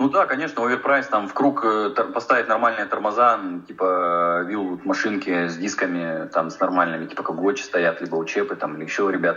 Ну 0.00 0.08
да, 0.08 0.24
конечно, 0.24 0.64
оверпрайс 0.64 1.08
там 1.08 1.28
в 1.28 1.34
круг 1.34 1.62
э, 1.62 1.90
поставить 1.90 2.48
нормальные 2.48 2.86
тормоза, 2.86 3.38
типа 3.68 4.44
вил 4.48 4.80
машинки 4.82 5.46
с 5.46 5.58
дисками, 5.58 6.26
там 6.28 6.48
с 6.48 6.58
нормальными, 6.58 7.04
типа 7.04 7.22
как 7.22 7.36
Гочи 7.36 7.62
стоят, 7.62 8.00
либо 8.00 8.16
учепы 8.16 8.56
там, 8.56 8.76
или 8.76 8.84
еще 8.84 9.12
ребят. 9.12 9.36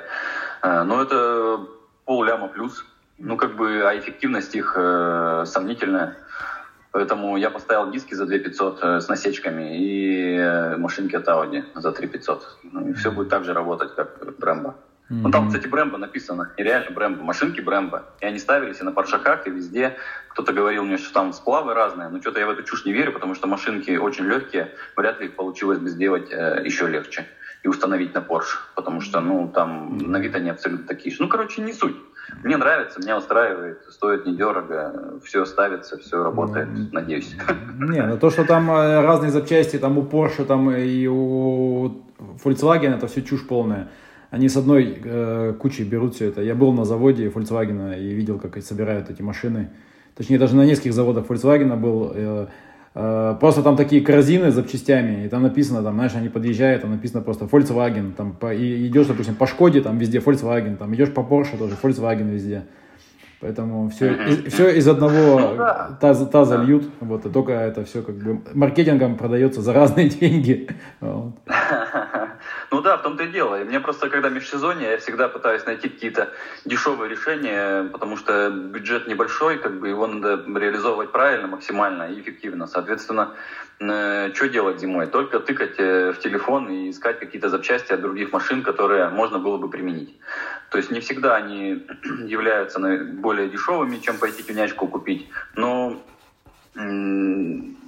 Э, 0.61 0.83
но 0.83 1.01
это 1.01 1.67
пол 2.05 2.23
ляма 2.23 2.47
плюс. 2.47 2.85
Ну 3.17 3.35
как 3.35 3.57
бы, 3.57 3.83
а 3.85 3.99
эффективность 3.99 4.55
их 4.55 4.75
э, 4.77 5.43
сомнительная. 5.45 6.15
Поэтому 6.91 7.35
я 7.35 7.49
поставил 7.49 7.91
диски 7.91 8.13
за 8.13 8.25
2500 8.25 8.83
э, 8.83 8.99
с 9.01 9.09
насечками 9.09 9.77
и 9.77 10.37
э, 10.37 10.77
машинки 10.77 11.17
от 11.17 11.27
Audi 11.27 11.65
за 11.75 11.91
3500. 11.91 12.57
Ну, 12.71 12.87
и 12.87 12.93
все 12.93 13.11
будет 13.11 13.27
так 13.27 13.43
же 13.43 13.53
работать, 13.53 13.93
как 13.95 14.17
Brembo. 14.39 14.75
Mm-hmm. 15.09 15.21
Ну, 15.23 15.31
там, 15.31 15.47
кстати, 15.47 15.67
Брэмбо 15.67 15.97
написано, 15.97 16.51
нереально 16.57 16.91
Брэмбо, 16.91 17.23
машинки 17.23 17.61
Брэмбо. 17.61 18.03
И 18.21 18.25
они 18.25 18.39
ставились 18.39 18.79
и 18.79 18.83
на 18.83 18.91
паршаках, 18.91 19.45
и 19.47 19.49
везде. 19.49 19.97
Кто-то 20.29 20.53
говорил 20.53 20.85
мне, 20.85 20.97
что 20.97 21.13
там 21.13 21.33
сплавы 21.33 21.73
разные, 21.73 22.09
но 22.09 22.21
что-то 22.21 22.39
я 22.39 22.47
в 22.47 22.49
эту 22.49 22.63
чушь 22.63 22.85
не 22.85 22.93
верю, 22.93 23.11
потому 23.11 23.35
что 23.35 23.47
машинки 23.47 23.91
очень 23.97 24.25
легкие, 24.25 24.71
вряд 24.95 25.19
ли 25.19 25.27
их 25.27 25.35
получилось 25.35 25.79
бы 25.79 25.89
сделать 25.89 26.31
э, 26.31 26.61
еще 26.65 26.87
легче. 26.87 27.27
и 27.63 27.67
установить 27.67 28.13
на 28.13 28.19
Porsche, 28.19 28.57
потому 28.75 29.01
что, 29.01 29.21
ну, 29.21 29.47
там 29.47 29.97
на 29.97 30.17
вид 30.17 30.35
они 30.35 30.49
абсолютно 30.49 30.85
такие 30.85 31.15
же. 31.15 31.21
Ну, 31.21 31.29
короче, 31.29 31.61
не 31.61 31.73
суть. 31.73 31.95
Мне 32.43 32.57
нравится, 32.57 32.99
меня 32.99 33.17
устраивает, 33.17 33.83
стоит 33.89 34.25
недорого, 34.25 35.19
все 35.23 35.45
ставится, 35.45 35.97
все 35.97 36.23
работает, 36.23 36.69
ну, 36.71 36.87
надеюсь. 36.91 37.35
Не, 37.77 38.03
ну 38.05 38.17
то, 38.17 38.29
что 38.29 38.45
там 38.45 38.69
э, 38.71 39.01
разные 39.01 39.31
запчасти, 39.31 39.77
там 39.77 39.97
у 39.97 40.03
Porsche 40.03 40.45
там 40.45 40.71
и 40.71 41.07
у 41.07 42.03
Volkswagen, 42.43 42.95
это 42.95 43.07
все 43.07 43.21
чушь 43.21 43.45
полная. 43.45 43.89
Они 44.33 44.49
с 44.49 44.57
одной 44.57 44.97
э, 45.03 45.53
кучей 45.59 45.83
берут 45.83 46.15
все 46.15 46.29
это. 46.29 46.41
Я 46.41 46.55
был 46.55 46.73
на 46.73 46.85
заводе 46.85 47.27
Volkswagen 47.27 47.99
и 47.99 48.15
видел, 48.15 48.39
как 48.39 48.59
собирают 48.63 49.11
эти 49.11 49.21
машины. 49.21 49.69
Точнее, 50.15 50.39
даже 50.39 50.55
на 50.55 50.65
нескольких 50.65 50.93
заводах 50.93 51.27
Volkswagen 51.27 51.75
был. 51.75 52.11
Э, 52.15 52.47
э, 52.95 53.35
просто 53.39 53.61
там 53.61 53.75
такие 53.75 54.01
корзины 54.01 54.49
с 54.49 54.55
запчастями, 54.55 55.23
и 55.23 55.29
там 55.29 55.43
написано, 55.43 55.83
там, 55.83 55.93
знаешь, 55.93 56.15
они 56.15 56.29
подъезжают, 56.29 56.81
там 56.81 56.89
написано 56.89 57.21
просто 57.21 57.45
Volkswagen, 57.45 58.13
там, 58.13 58.33
по, 58.33 58.51
и 58.51 58.87
идешь, 58.87 59.05
допустим, 59.05 59.35
по 59.35 59.45
Шкоде, 59.45 59.81
там 59.81 59.99
везде 59.99 60.17
Volkswagen, 60.17 60.77
там 60.77 60.95
идешь 60.95 61.13
по 61.13 61.19
Porsche 61.19 61.55
тоже 61.55 61.75
Volkswagen 61.79 62.31
везде. 62.31 62.63
Поэтому 63.43 63.89
все, 63.89 64.13
из, 64.13 64.53
все 64.53 64.69
из 64.69 64.87
одного 64.87 65.39
ну, 65.57 65.97
таза, 65.99 66.25
таза 66.25 66.57
да. 66.57 66.63
льют, 66.63 66.85
вот, 67.01 67.25
и 67.25 67.29
только 67.29 67.51
это 67.51 67.83
все 67.83 68.01
как 68.01 68.15
бы 68.15 68.41
маркетингом 68.53 69.17
продается 69.17 69.61
за 69.61 69.73
разные 69.73 70.07
деньги. 70.21 70.69
Вот. 71.01 71.33
Ну 72.71 72.81
да, 72.81 72.97
в 72.97 73.03
том-то 73.03 73.23
и 73.23 73.27
дело. 73.27 73.61
И 73.61 73.63
мне 73.63 73.79
просто, 73.79 74.09
когда 74.09 74.29
межсезонье, 74.29 74.91
я 74.91 74.97
всегда 74.97 75.29
пытаюсь 75.29 75.65
найти 75.65 75.89
какие-то 75.89 76.29
дешевые 76.65 77.09
решения, 77.09 77.83
потому 77.83 78.17
что 78.17 78.49
бюджет 78.49 79.07
небольшой, 79.07 79.59
как 79.59 79.79
бы 79.79 79.89
его 79.89 80.07
надо 80.07 80.43
реализовывать 80.59 81.11
правильно, 81.11 81.47
максимально 81.47 82.03
и 82.03 82.19
эффективно. 82.19 82.65
Соответственно, 82.65 83.35
э, 83.79 84.31
что 84.33 84.49
делать 84.49 84.79
зимой? 84.79 85.05
Только 85.05 85.39
тыкать 85.39 85.75
э, 85.77 86.13
в 86.13 86.19
телефон 86.19 86.67
и 86.69 86.89
искать 86.89 87.19
какие-то 87.19 87.49
запчасти 87.49 87.93
от 87.93 88.01
других 88.01 88.33
машин, 88.33 88.63
которые 88.63 89.07
можно 89.09 89.37
было 89.37 89.57
бы 89.57 89.69
применить. 89.69 90.17
То 90.73 90.79
есть 90.79 90.89
не 90.89 91.01
всегда 91.01 91.35
они 91.35 91.85
являются 92.25 92.79
более 92.79 93.47
дешевыми, 93.47 93.99
чем 93.99 94.17
пойти 94.17 94.41
тюнячку 94.41 94.87
купить, 94.87 95.29
но 95.55 96.01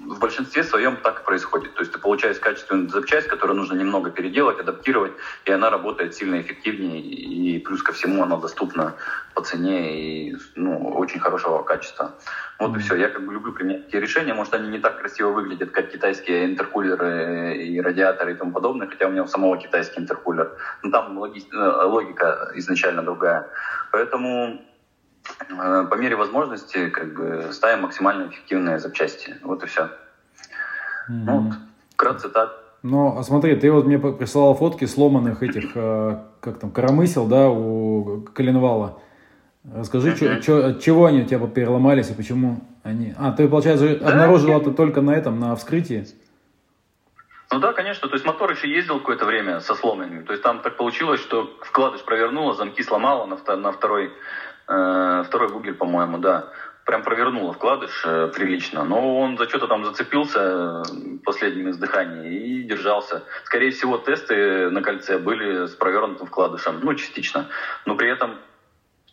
в 0.05 0.19
большинстве 0.19 0.63
своем 0.63 0.97
так 0.97 1.21
и 1.21 1.23
происходит. 1.23 1.73
То 1.73 1.81
есть 1.81 1.91
ты 1.91 1.99
получаешь 1.99 2.39
качественную 2.39 2.89
запчасть, 2.89 3.27
которую 3.27 3.57
нужно 3.57 3.75
немного 3.75 4.11
переделать, 4.11 4.59
адаптировать, 4.59 5.13
и 5.45 5.51
она 5.51 5.69
работает 5.69 6.15
сильно 6.15 6.39
эффективнее, 6.41 7.01
и 7.01 7.59
плюс 7.59 7.81
ко 7.81 7.91
всему 7.91 8.23
она 8.23 8.37
доступна 8.37 8.95
по 9.33 9.41
цене 9.41 10.29
и 10.29 10.37
ну, 10.55 10.89
очень 10.95 11.19
хорошего 11.19 11.63
качества. 11.63 12.15
Вот 12.59 12.71
mm-hmm. 12.71 12.79
и 12.79 12.79
все. 12.79 12.95
Я 12.95 13.09
как 13.09 13.25
бы 13.25 13.33
люблю 13.33 13.51
применять 13.51 13.87
эти 13.87 13.97
решения. 13.97 14.33
Может, 14.33 14.53
они 14.53 14.69
не 14.69 14.79
так 14.79 14.99
красиво 14.99 15.31
выглядят, 15.31 15.71
как 15.71 15.91
китайские 15.91 16.45
интеркулеры 16.45 17.57
и 17.57 17.81
радиаторы 17.81 18.33
и 18.33 18.35
тому 18.35 18.51
подобное, 18.51 18.87
хотя 18.87 19.07
у 19.07 19.11
меня 19.11 19.23
у 19.23 19.27
самого 19.27 19.57
китайский 19.57 20.01
интеркулер. 20.01 20.55
Но 20.83 20.91
там 20.91 21.17
логи... 21.17 21.43
Э, 21.53 21.85
логика 21.85 22.51
изначально 22.55 23.03
другая. 23.03 23.49
Поэтому 23.91 24.61
по 25.47 25.95
мере 25.95 26.15
возможности 26.15 26.89
как 26.89 27.13
бы 27.13 27.49
ставим 27.51 27.81
максимально 27.81 28.29
эффективные 28.29 28.79
запчасти. 28.79 29.35
Вот 29.43 29.63
и 29.63 29.67
все. 29.67 29.81
Mm-hmm. 29.81 31.23
Ну, 31.25 31.39
вот, 31.39 31.53
вкратце 31.93 32.29
так. 32.29 32.63
Ну, 32.83 33.17
а 33.17 33.23
смотри, 33.23 33.55
ты 33.55 33.71
вот 33.71 33.85
мне 33.85 33.97
присылал 33.97 34.53
фотки 34.53 34.85
сломанных 34.85 35.41
этих, 35.41 35.71
э, 35.75 36.19
как 36.39 36.59
там, 36.59 36.71
коромысел, 36.71 37.25
да, 37.25 37.49
у 37.49 38.21
коленвала. 38.33 38.99
Расскажи, 39.73 40.11
mm-hmm. 40.11 40.41
чё, 40.41 40.71
чё, 40.71 40.79
чего 40.79 41.05
они 41.05 41.21
у 41.21 41.25
тебя 41.25 41.45
переломались 41.47 42.11
и 42.11 42.13
почему 42.13 42.61
они... 42.83 43.15
А, 43.17 43.31
ты, 43.31 43.47
получается, 43.47 43.97
да, 43.97 44.09
обнаружил 44.09 44.51
это 44.51 44.71
только 44.71 45.01
на 45.01 45.15
этом, 45.15 45.39
на 45.39 45.55
вскрытии? 45.55 46.05
Ну 47.51 47.59
да, 47.59 47.73
конечно. 47.73 48.07
То 48.07 48.13
есть 48.13 48.25
мотор 48.25 48.51
еще 48.51 48.69
ездил 48.69 48.99
какое-то 48.99 49.25
время 49.25 49.61
со 49.61 49.73
сломанными. 49.73 50.23
То 50.23 50.33
есть 50.33 50.43
там 50.43 50.59
так 50.59 50.77
получилось, 50.77 51.21
что 51.21 51.49
вкладыш 51.61 52.03
провернуло, 52.03 52.53
замки 52.53 52.83
сломало 52.83 53.25
на, 53.25 53.55
на 53.55 53.71
второй 53.71 54.11
Э, 54.11 54.11
второй 54.65 55.49
бугель, 55.49 55.75
по-моему, 55.75 56.17
да. 56.17 56.49
Прям 56.85 57.01
провернуло 57.01 57.51
вкладыш 57.51 58.03
э, 58.05 58.27
прилично. 58.27 58.83
Но 58.83 59.19
он 59.19 59.39
за 59.39 59.49
что-то 59.49 59.67
там 59.67 59.83
зацепился 59.85 60.39
э, 60.39 60.83
последним 61.23 61.71
издыханием 61.71 62.23
и 62.23 62.61
держался. 62.61 63.23
Скорее 63.43 63.71
всего, 63.71 63.97
тесты 63.97 64.69
на 64.69 64.83
кольце 64.83 65.17
были 65.17 65.65
с 65.65 65.71
провернутым 65.71 66.27
вкладышем. 66.27 66.81
Ну, 66.83 66.93
частично. 66.93 67.47
Но 67.87 67.95
при 67.95 68.11
этом 68.11 68.37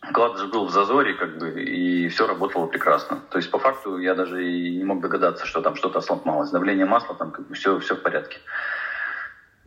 вкладыш 0.02 0.50
был 0.50 0.66
в 0.66 0.70
зазоре, 0.70 1.14
как 1.14 1.38
бы, 1.38 1.62
и 1.62 2.08
все 2.08 2.26
работало 2.26 2.66
прекрасно. 2.66 3.20
То 3.30 3.38
есть, 3.38 3.50
по 3.50 3.58
факту, 3.58 3.96
я 3.98 4.14
даже 4.14 4.46
и 4.46 4.76
не 4.76 4.84
мог 4.84 5.00
догадаться, 5.00 5.46
что 5.46 5.62
там 5.62 5.74
что-то 5.76 6.02
сломалось. 6.02 6.50
Давление 6.50 6.84
масла, 6.84 7.14
там, 7.14 7.30
как 7.30 7.46
бы, 7.48 7.54
все, 7.54 7.78
все 7.78 7.94
в 7.94 8.02
порядке. 8.02 8.38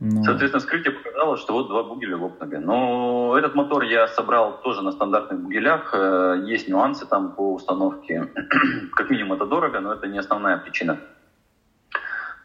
Ну... 0.08 0.24
Соответственно, 0.24 0.60
вскрытие 0.60 0.94
показало, 0.94 1.36
что 1.36 1.54
вот 1.54 1.68
два 1.68 1.82
бугеля 1.82 2.18
лопнули. 2.18 2.58
Но 2.58 3.36
этот 3.38 3.56
мотор 3.56 3.82
я 3.84 4.08
собрал 4.08 4.62
тоже 4.62 4.84
на 4.84 4.92
стандартных 4.92 5.40
бугелях. 5.40 5.90
Э, 5.94 6.44
есть 6.46 6.68
нюансы 6.68 7.08
там 7.08 7.32
по 7.32 7.56
установке. 7.56 8.32
как 8.92 9.10
минимум 9.10 9.34
это 9.34 9.48
дорого, 9.48 9.80
но 9.80 9.94
это 9.94 10.06
не 10.06 10.20
основная 10.20 10.58
причина. 10.58 11.00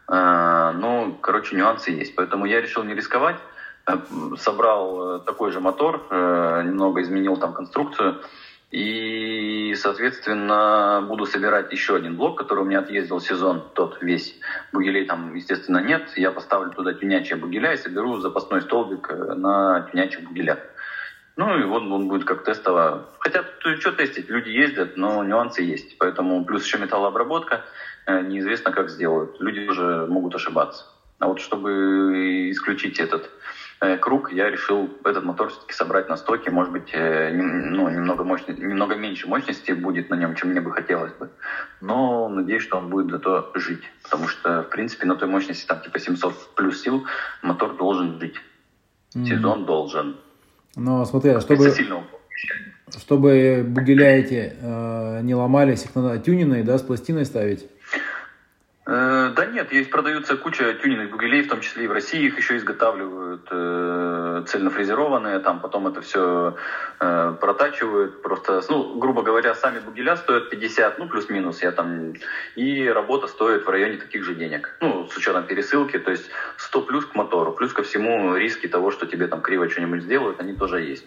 Э, 0.07 0.71
ну, 0.73 1.15
короче, 1.21 1.55
нюансы 1.55 1.91
есть. 1.91 2.15
Поэтому 2.15 2.45
я 2.45 2.61
решил 2.61 2.83
не 2.83 2.95
рисковать. 2.95 3.37
Э, 3.85 3.97
собрал 4.37 5.19
такой 5.19 5.51
же 5.51 5.59
мотор, 5.59 6.07
немного 6.09 7.03
изменил 7.03 7.37
там 7.37 7.53
конструкцию. 7.53 8.21
И, 8.71 9.73
соответственно, 9.75 11.03
буду 11.05 11.25
собирать 11.25 11.71
еще 11.73 11.95
один 11.95 12.15
блок, 12.15 12.37
который 12.37 12.61
у 12.61 12.63
меня 12.63 12.79
отъездил 12.79 13.19
сезон, 13.19 13.61
тот 13.73 13.97
весь. 14.01 14.33
Бугелей 14.71 15.03
там, 15.03 15.33
естественно, 15.35 15.79
нет. 15.79 16.03
Я 16.15 16.31
поставлю 16.31 16.71
туда 16.71 16.93
тюнячие 16.93 17.37
бугеля 17.37 17.73
и 17.73 17.77
соберу 17.77 18.17
запасной 18.19 18.61
столбик 18.61 19.09
э, 19.09 19.33
на 19.35 19.81
тюнячих 19.91 20.23
бугелях. 20.23 20.59
Ну 21.35 21.57
и 21.57 21.63
вот 21.65 21.83
он 21.83 22.07
будет 22.07 22.23
как 22.23 22.45
тестово. 22.45 23.09
Хотя 23.19 23.43
тут 23.59 23.79
что 23.81 23.91
тестить, 23.91 24.29
люди 24.29 24.49
ездят, 24.49 24.95
но 24.95 25.21
нюансы 25.23 25.63
есть. 25.63 25.97
Поэтому 25.97 26.45
плюс 26.45 26.63
еще 26.63 26.77
металлообработка, 26.77 27.65
э, 28.05 28.21
неизвестно 28.21 28.71
как 28.71 28.89
сделают. 28.89 29.35
Люди 29.41 29.67
уже 29.67 30.05
могут 30.07 30.33
ошибаться. 30.33 30.85
А 31.19 31.27
вот 31.27 31.41
чтобы 31.41 32.49
исключить 32.49 32.99
этот 32.99 33.29
круг, 33.81 34.31
я 34.31 34.51
решил 34.51 34.89
этот 35.03 35.23
мотор 35.23 35.49
все-таки 35.49 35.73
собрать 35.73 36.07
на 36.07 36.15
стоке. 36.15 36.51
Может 36.51 36.71
быть, 36.71 36.89
э, 36.93 37.31
ну, 37.33 37.89
немного, 37.89 38.23
мощности, 38.23 38.61
немного 38.61 38.95
меньше 38.95 39.27
мощности 39.27 39.71
будет 39.71 40.09
на 40.11 40.15
нем, 40.15 40.35
чем 40.35 40.51
мне 40.51 40.61
бы 40.61 40.71
хотелось 40.71 41.13
бы. 41.13 41.31
Но 41.81 42.29
надеюсь, 42.29 42.61
что 42.61 42.77
он 42.77 42.89
будет 42.89 43.09
зато 43.09 43.51
жить. 43.55 43.83
Потому 44.03 44.27
что, 44.27 44.61
в 44.61 44.69
принципе, 44.69 45.07
на 45.07 45.15
той 45.15 45.27
мощности, 45.27 45.65
там 45.65 45.81
типа 45.81 45.97
700 45.97 46.53
плюс 46.55 46.81
сил, 46.81 47.05
мотор 47.41 47.75
должен 47.75 48.19
жить. 48.19 48.35
Mm-hmm. 49.15 49.25
Сезон 49.25 49.65
должен. 49.65 50.17
Но 50.75 51.03
смотри, 51.05 51.31
а 51.31 51.41
чтобы, 51.41 51.73
чтобы 52.95 53.65
бугеля 53.67 54.19
эти 54.19 54.53
э, 54.61 55.21
не 55.23 55.33
ломались, 55.33 55.85
их 55.85 55.95
надо 55.95 56.19
тюниной, 56.19 56.61
да, 56.61 56.77
с 56.77 56.83
пластиной 56.83 57.25
ставить? 57.25 57.67
Э, 58.93 59.31
да 59.33 59.45
нет, 59.45 59.71
есть 59.71 59.89
продаются 59.89 60.35
куча 60.35 60.73
тюнинных 60.73 61.11
бугелей, 61.11 61.43
в 61.43 61.47
том 61.47 61.61
числе 61.61 61.85
и 61.85 61.87
в 61.87 61.93
России 61.93 62.25
их 62.25 62.37
еще 62.37 62.57
изготавливают 62.57 63.47
э, 63.49 64.43
цельнофрезерованные, 64.45 65.39
там 65.39 65.61
потом 65.61 65.87
это 65.87 66.01
все 66.01 66.57
э, 66.99 67.35
протачивают, 67.39 68.21
просто, 68.21 68.61
ну, 68.67 68.99
грубо 68.99 69.21
говоря, 69.21 69.55
сами 69.55 69.79
бугеля 69.79 70.17
стоят 70.17 70.49
50, 70.49 70.99
ну, 70.99 71.07
плюс-минус, 71.07 71.61
я 71.61 71.71
там, 71.71 72.15
и 72.57 72.85
работа 72.89 73.27
стоит 73.27 73.65
в 73.65 73.69
районе 73.69 73.95
таких 73.95 74.25
же 74.25 74.35
денег, 74.35 74.75
ну, 74.81 75.07
с 75.07 75.15
учетом 75.15 75.45
пересылки, 75.45 75.97
то 75.97 76.11
есть 76.11 76.29
100 76.57 76.81
плюс 76.81 77.05
к 77.05 77.15
мотору, 77.15 77.53
плюс 77.53 77.71
ко 77.71 77.83
всему 77.83 78.35
риски 78.35 78.67
того, 78.67 78.91
что 78.91 79.05
тебе 79.05 79.27
там 79.27 79.39
криво 79.39 79.69
что-нибудь 79.69 80.03
сделают, 80.03 80.41
они 80.41 80.53
тоже 80.53 80.81
есть. 80.81 81.05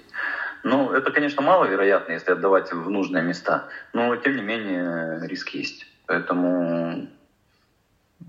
Ну, 0.62 0.90
это, 0.90 1.10
конечно, 1.10 1.42
маловероятно, 1.42 2.12
если 2.12 2.32
отдавать 2.32 2.72
в 2.72 2.88
нужные 2.88 3.22
места, 3.22 3.68
но, 3.92 4.16
тем 4.16 4.36
не 4.36 4.42
менее, 4.42 5.28
риск 5.28 5.50
есть. 5.50 5.86
Поэтому 6.06 7.08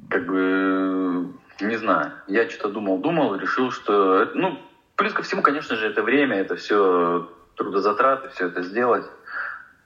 как 0.10 0.26
бы, 0.26 1.34
не 1.60 1.76
знаю, 1.78 2.12
я 2.28 2.50
что-то 2.50 2.70
думал, 2.70 3.00
думал, 3.00 3.36
решил, 3.36 3.72
что, 3.72 4.30
ну, 4.34 4.60
плюс 4.96 5.14
ко 5.14 5.24
всему, 5.24 5.42
конечно 5.42 5.76
же, 5.76 5.88
это 5.88 6.04
время, 6.04 6.38
это 6.38 6.56
все 6.56 7.30
трудозатраты, 7.56 8.30
все 8.30 8.48
это 8.48 8.62
сделать, 8.62 9.06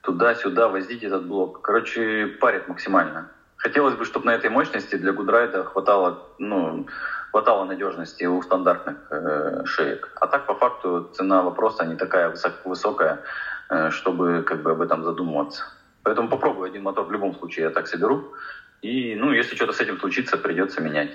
туда-сюда 0.02 0.68
возить 0.68 1.04
этот 1.04 1.26
блок. 1.28 1.62
Короче, 1.62 2.28
парит 2.40 2.68
максимально. 2.68 3.30
Хотелось 3.58 3.96
бы, 3.96 4.06
чтобы 4.06 4.26
на 4.26 4.36
этой 4.36 4.50
мощности 4.50 4.96
для 4.96 5.12
гудрайда 5.12 5.66
хватало, 5.66 6.24
ну, 6.38 6.88
хватало 7.32 7.66
надежности 7.66 8.24
у 8.24 8.42
стандартных 8.42 8.96
э, 9.12 9.66
шеек. 9.66 10.10
А 10.22 10.28
так, 10.28 10.46
по 10.46 10.56
факту, 10.56 11.10
цена 11.14 11.44
вопроса 11.44 11.86
не 11.86 11.96
такая 11.96 12.30
высок, 12.30 12.54
высокая, 12.64 13.22
э, 13.70 13.90
чтобы 13.90 14.44
как 14.44 14.64
бы 14.64 14.72
об 14.72 14.82
этом 14.82 15.04
задумываться. 15.04 15.66
Поэтому 16.04 16.30
попробую 16.30 16.68
один 16.68 16.84
мотор 16.84 17.06
в 17.06 17.12
любом 17.12 17.36
случае 17.36 17.66
я 17.66 17.70
так 17.70 17.88
соберу. 17.88 18.34
И, 18.82 19.16
ну, 19.16 19.32
если 19.34 19.56
что-то 19.56 19.74
с 19.74 19.82
этим 19.82 20.00
случится, 20.00 20.38
придется 20.38 20.82
менять. 20.82 21.12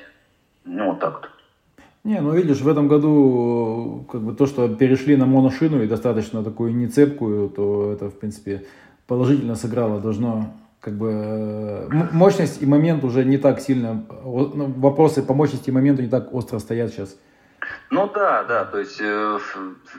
Ну, 0.65 0.91
вот 0.91 1.01
так 1.01 1.21
вот. 1.21 1.31
Не, 2.05 2.21
ну 2.21 2.35
видишь, 2.35 2.61
в 2.61 2.69
этом 2.69 2.87
году 2.87 4.07
как 4.13 4.21
бы 4.21 4.35
то, 4.35 4.47
что 4.47 4.69
перешли 4.69 5.17
на 5.17 5.25
моношину 5.25 5.83
и 5.83 5.87
достаточно 5.87 6.45
такую 6.45 6.75
нецепкую, 6.75 7.49
то 7.49 7.93
это, 7.93 8.11
в 8.11 8.19
принципе, 8.19 8.67
положительно 9.07 9.55
сыграло. 9.55 10.01
Должно 10.03 10.53
как 10.81 10.99
бы 10.99 11.09
э, 11.11 11.89
мощность 12.13 12.61
и 12.61 12.67
момент 12.67 13.05
уже 13.05 13.25
не 13.25 13.39
так 13.39 13.61
сильно, 13.61 14.05
ну, 14.23 14.71
вопросы 14.77 15.23
по 15.23 15.33
мощности 15.33 15.71
и 15.71 15.73
моменту 15.73 16.03
не 16.03 16.09
так 16.09 16.35
остро 16.35 16.59
стоят 16.59 16.93
сейчас. 16.93 17.17
Ну 17.95 18.11
да, 18.13 18.43
да, 18.43 18.65
то 18.65 18.81
есть 18.81 19.01
э, 19.01 19.39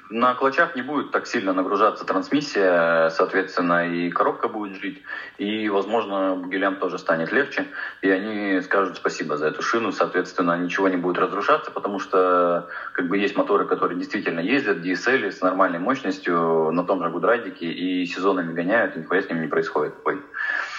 на 0.10 0.34
клатчах 0.34 0.76
не 0.76 0.82
будет 0.82 1.12
так 1.12 1.26
сильно 1.26 1.54
нагружаться 1.54 2.04
трансмиссия, 2.04 3.08
соответственно, 3.08 3.90
и 3.90 4.10
коробка 4.10 4.50
будет 4.50 4.76
жить, 4.82 5.02
и, 5.38 5.70
возможно, 5.70 6.36
бугелям 6.36 6.76
тоже 6.76 7.00
станет 7.00 7.32
легче, 7.32 7.68
и 8.02 8.10
они 8.10 8.60
скажут 8.60 8.98
спасибо 8.98 9.38
за 9.38 9.48
эту 9.48 9.62
шину, 9.62 9.94
соответственно, 9.94 10.58
ничего 10.58 10.90
не 10.90 10.98
будет 10.98 11.20
разрушаться, 11.20 11.72
потому 11.72 12.00
что 12.00 12.68
как 12.92 13.08
бы 13.08 13.18
есть 13.18 13.38
моторы, 13.38 13.66
которые 13.66 13.98
действительно 13.98 14.42
ездят, 14.42 14.80
DSL 14.80 15.32
с 15.32 15.40
нормальной 15.40 15.80
мощностью 15.80 16.72
на 16.72 16.84
том 16.84 17.02
же 17.02 17.10
гудрайдике 17.10 17.68
и 17.68 18.06
сезонами 18.08 18.52
гоняют, 18.52 18.98
и 18.98 19.00
нихуя 19.00 19.22
с 19.22 19.30
ним 19.30 19.40
не 19.40 19.48
происходит. 19.48 19.94
Ой. 20.04 20.22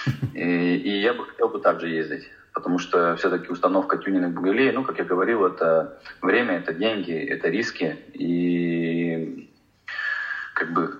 И, 0.35 0.77
и 0.77 1.01
я 1.01 1.13
бы 1.13 1.25
хотел 1.25 1.49
бы 1.49 1.59
также 1.59 1.89
ездить 1.89 2.29
потому 2.57 2.79
что 2.79 3.15
все-таки 3.17 3.51
установка 3.51 3.97
тюнинг 3.97 4.33
бугелей, 4.33 4.71
ну, 4.71 4.83
как 4.83 4.97
я 4.97 5.03
говорил, 5.03 5.45
это 5.45 5.99
время, 6.23 6.57
это 6.57 6.73
деньги, 6.73 7.13
это 7.13 7.49
риски, 7.49 7.95
и 8.13 9.47
как 10.55 10.73
бы 10.73 10.99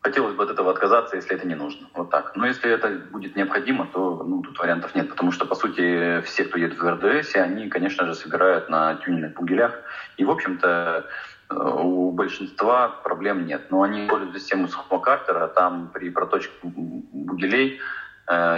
хотелось 0.00 0.34
бы 0.34 0.42
от 0.42 0.50
этого 0.50 0.72
отказаться, 0.72 1.14
если 1.14 1.36
это 1.36 1.46
не 1.46 1.54
нужно. 1.54 1.86
Вот 1.94 2.10
так. 2.10 2.34
Но 2.34 2.46
если 2.48 2.68
это 2.68 2.88
будет 3.12 3.36
необходимо, 3.36 3.86
то 3.86 4.24
ну, 4.26 4.42
тут 4.42 4.58
вариантов 4.58 4.92
нет, 4.96 5.08
потому 5.08 5.30
что, 5.30 5.46
по 5.46 5.54
сути, 5.54 6.20
все, 6.22 6.42
кто 6.42 6.58
едет 6.58 6.80
в 6.80 6.90
РДС, 6.90 7.36
они, 7.36 7.68
конечно 7.68 8.04
же, 8.04 8.14
собирают 8.16 8.68
на 8.68 8.96
тюнинг 8.96 9.36
бугелях, 9.38 9.72
и, 10.16 10.24
в 10.24 10.30
общем-то, 10.32 11.06
у 11.48 12.10
большинства 12.10 12.88
проблем 12.88 13.46
нет. 13.46 13.70
Но 13.70 13.82
они 13.82 14.04
используют 14.06 14.36
систему 14.36 14.66
сухого 14.66 15.00
картера, 15.00 15.46
там 15.46 15.90
при 15.94 16.10
проточке 16.10 16.52
бугелей 16.64 17.78
Э, 17.78 18.05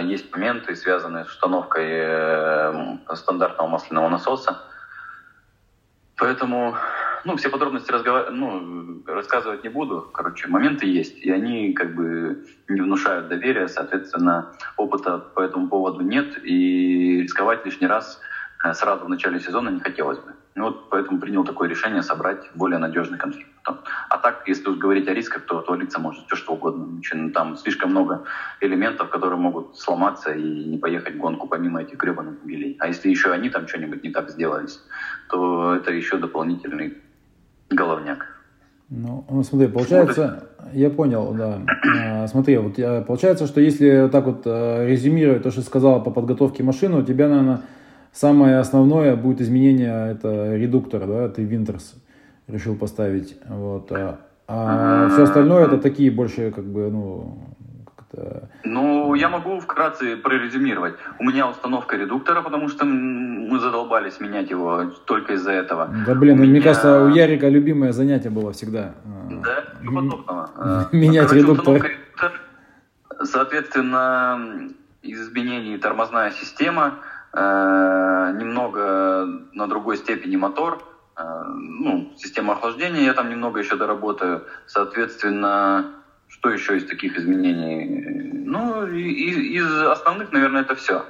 есть 0.03 0.31
моменты, 0.31 0.75
связанные 0.75 1.25
с 1.25 1.29
установкой 1.29 1.87
э, 1.89 2.97
стандартного 3.13 3.67
масляного 3.67 4.09
насоса. 4.09 4.63
Поэтому 6.17 6.75
ну, 7.25 7.35
все 7.35 7.49
подробности 7.49 7.91
разговар... 7.91 8.31
ну, 8.31 9.03
рассказывать 9.05 9.63
не 9.63 9.69
буду. 9.69 10.09
Короче, 10.13 10.47
моменты 10.47 10.85
есть, 10.85 11.17
и 11.17 11.31
они 11.31 11.73
как 11.73 11.95
бы 11.95 12.45
не 12.67 12.81
внушают 12.81 13.27
доверия, 13.27 13.67
соответственно, 13.67 14.53
опыта 14.77 15.17
по 15.17 15.41
этому 15.41 15.67
поводу 15.67 16.01
нет, 16.01 16.43
и 16.43 17.21
рисковать 17.21 17.65
лишний 17.65 17.87
раз 17.87 18.19
э, 18.63 18.73
сразу 18.73 19.05
в 19.05 19.09
начале 19.09 19.39
сезона 19.39 19.69
не 19.69 19.79
хотелось 19.79 20.19
бы. 20.19 20.33
Ну, 20.55 20.65
вот 20.65 20.89
поэтому 20.89 21.19
принял 21.19 21.43
такое 21.43 21.69
решение 21.69 22.01
собрать 22.01 22.49
более 22.55 22.79
надежный 22.79 23.17
конфиг. 23.17 23.47
А 24.09 24.17
так, 24.17 24.47
если 24.47 24.71
говорить 24.73 25.07
о 25.07 25.13
рисках, 25.13 25.45
то 25.45 25.59
отвалиться 25.59 25.99
может 25.99 26.25
все 26.25 26.35
что 26.35 26.53
угодно. 26.53 26.99
Ну, 27.13 27.29
там 27.31 27.55
слишком 27.55 27.91
много 27.91 28.23
элементов, 28.59 29.09
которые 29.09 29.39
могут 29.39 29.77
сломаться 29.77 30.31
и 30.31 30.65
не 30.65 30.77
поехать 30.77 31.15
в 31.15 31.17
гонку 31.17 31.47
помимо 31.47 31.81
этих 31.81 31.97
гребаных 31.97 32.43
гелей. 32.43 32.77
А 32.79 32.87
если 32.87 33.09
еще 33.09 33.31
они 33.31 33.49
там 33.49 33.67
что-нибудь 33.67 34.03
не 34.03 34.09
так 34.09 34.29
сделались, 34.31 34.81
то 35.29 35.75
это 35.75 35.91
еще 35.93 36.17
дополнительный 36.17 36.97
головняк. 37.69 38.25
Ну, 38.89 39.23
ну 39.29 39.43
смотри, 39.43 39.67
получается, 39.67 40.49
вот 40.57 40.73
я 40.73 40.89
понял, 40.89 41.33
да. 41.33 41.61
А, 41.95 42.27
смотри, 42.27 42.57
вот 42.57 42.75
получается, 43.05 43.45
что 43.45 43.61
если 43.61 44.09
так 44.11 44.25
вот 44.25 44.41
а, 44.45 44.85
резюмировать 44.85 45.43
то, 45.43 45.51
что 45.51 45.61
сказала 45.61 45.99
по 45.99 46.09
подготовке 46.09 46.63
машины, 46.63 46.97
у 46.97 47.03
тебя, 47.03 47.29
наверное, 47.29 47.61
самое 48.11 48.57
основное 48.57 49.15
будет 49.15 49.41
изменение 49.41 50.11
это 50.11 50.55
редуктор, 50.55 51.05
да, 51.07 51.29
ты 51.29 51.43
Винтерс 51.43 51.95
решил 52.47 52.75
поставить. 52.75 53.37
Вот. 53.47 53.91
А, 53.91 54.19
а 54.47 55.09
все 55.09 55.23
остальное 55.23 55.65
это 55.65 55.77
такие 55.77 56.11
больше 56.11 56.51
как 56.51 56.65
бы, 56.65 56.89
ну, 56.89 57.37
как-то... 57.95 58.49
Ну, 58.63 59.13
я 59.15 59.29
могу 59.29 59.59
вкратце 59.59 60.17
прорезюмировать. 60.17 60.95
У 61.19 61.23
меня 61.23 61.47
установка 61.47 61.95
редуктора, 61.95 62.41
потому 62.41 62.67
что 62.69 62.85
мы 62.85 63.59
задолбались 63.59 64.19
менять 64.19 64.49
его 64.49 64.85
только 65.05 65.33
из-за 65.33 65.51
этого. 65.51 65.89
Да 66.05 66.15
блин, 66.15 66.37
ну, 66.37 66.43
меня... 66.43 66.53
мне 66.53 66.61
кажется, 66.61 67.03
у 67.03 67.09
Ярика 67.09 67.47
любимое 67.47 67.91
занятие 67.91 68.29
было 68.29 68.51
всегда. 68.51 68.95
Да, 69.29 69.63
подобного. 69.85 70.89
Менять 70.91 71.31
редуктор. 71.31 71.91
Соответственно, 73.21 74.69
из 75.01 75.21
изменений 75.21 75.77
тормозная 75.77 76.31
система, 76.31 76.99
э, 77.33 78.31
немного 78.35 79.25
на 79.53 79.67
другой 79.67 79.97
степени 79.97 80.35
мотор, 80.35 80.83
Э, 81.19 81.43
ну, 81.45 82.13
система 82.17 82.53
охлаждения, 82.53 83.03
я 83.03 83.13
там 83.13 83.29
немного 83.29 83.59
еще 83.59 83.75
доработаю. 83.75 84.45
Соответственно, 84.67 85.91
что 86.27 86.49
еще 86.49 86.77
из 86.77 86.85
таких 86.85 87.17
изменений? 87.17 88.45
Ну, 88.45 88.87
из, 88.87 89.37
из 89.37 89.81
основных, 89.81 90.31
наверное, 90.31 90.61
это 90.61 90.75
все. 90.75 91.05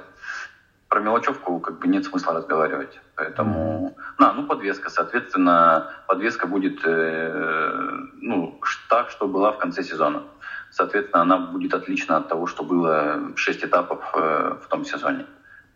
Про 0.88 1.00
мелочевку 1.00 1.60
как 1.60 1.78
бы 1.78 1.86
нет 1.86 2.04
смысла 2.04 2.34
разговаривать. 2.34 3.00
Поэтому, 3.14 3.96
на, 4.18 4.32
ну, 4.32 4.46
подвеска, 4.46 4.90
соответственно, 4.90 5.92
подвеска 6.08 6.48
будет, 6.48 6.80
э, 6.84 8.08
ну, 8.20 8.60
так, 8.88 9.10
что 9.10 9.28
была 9.28 9.52
в 9.52 9.58
конце 9.58 9.84
сезона. 9.84 10.24
Соответственно, 10.72 11.22
она 11.22 11.38
будет 11.38 11.74
отлична 11.74 12.16
от 12.16 12.28
того, 12.28 12.46
что 12.46 12.64
было 12.64 13.30
6 13.36 13.64
этапов 13.64 14.00
э, 14.14 14.56
в 14.60 14.66
том 14.66 14.84
сезоне. 14.84 15.26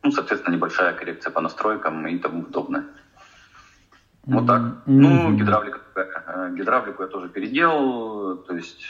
Ну, 0.04 0.10
соответственно, 0.10 0.54
небольшая 0.54 0.92
коррекция 0.92 1.30
по 1.30 1.40
настройкам 1.40 2.06
и 2.06 2.18
тому 2.18 2.42
подобное. 2.42 2.84
Вот 4.26 4.46
так. 4.46 4.60
Mm-hmm. 4.60 4.82
Ну, 4.86 5.32
гидравлика, 5.32 5.80
э, 5.96 6.50
гидравлику 6.54 7.02
я 7.02 7.08
тоже 7.08 7.28
переделал, 7.28 8.36
то 8.36 8.54
есть 8.54 8.84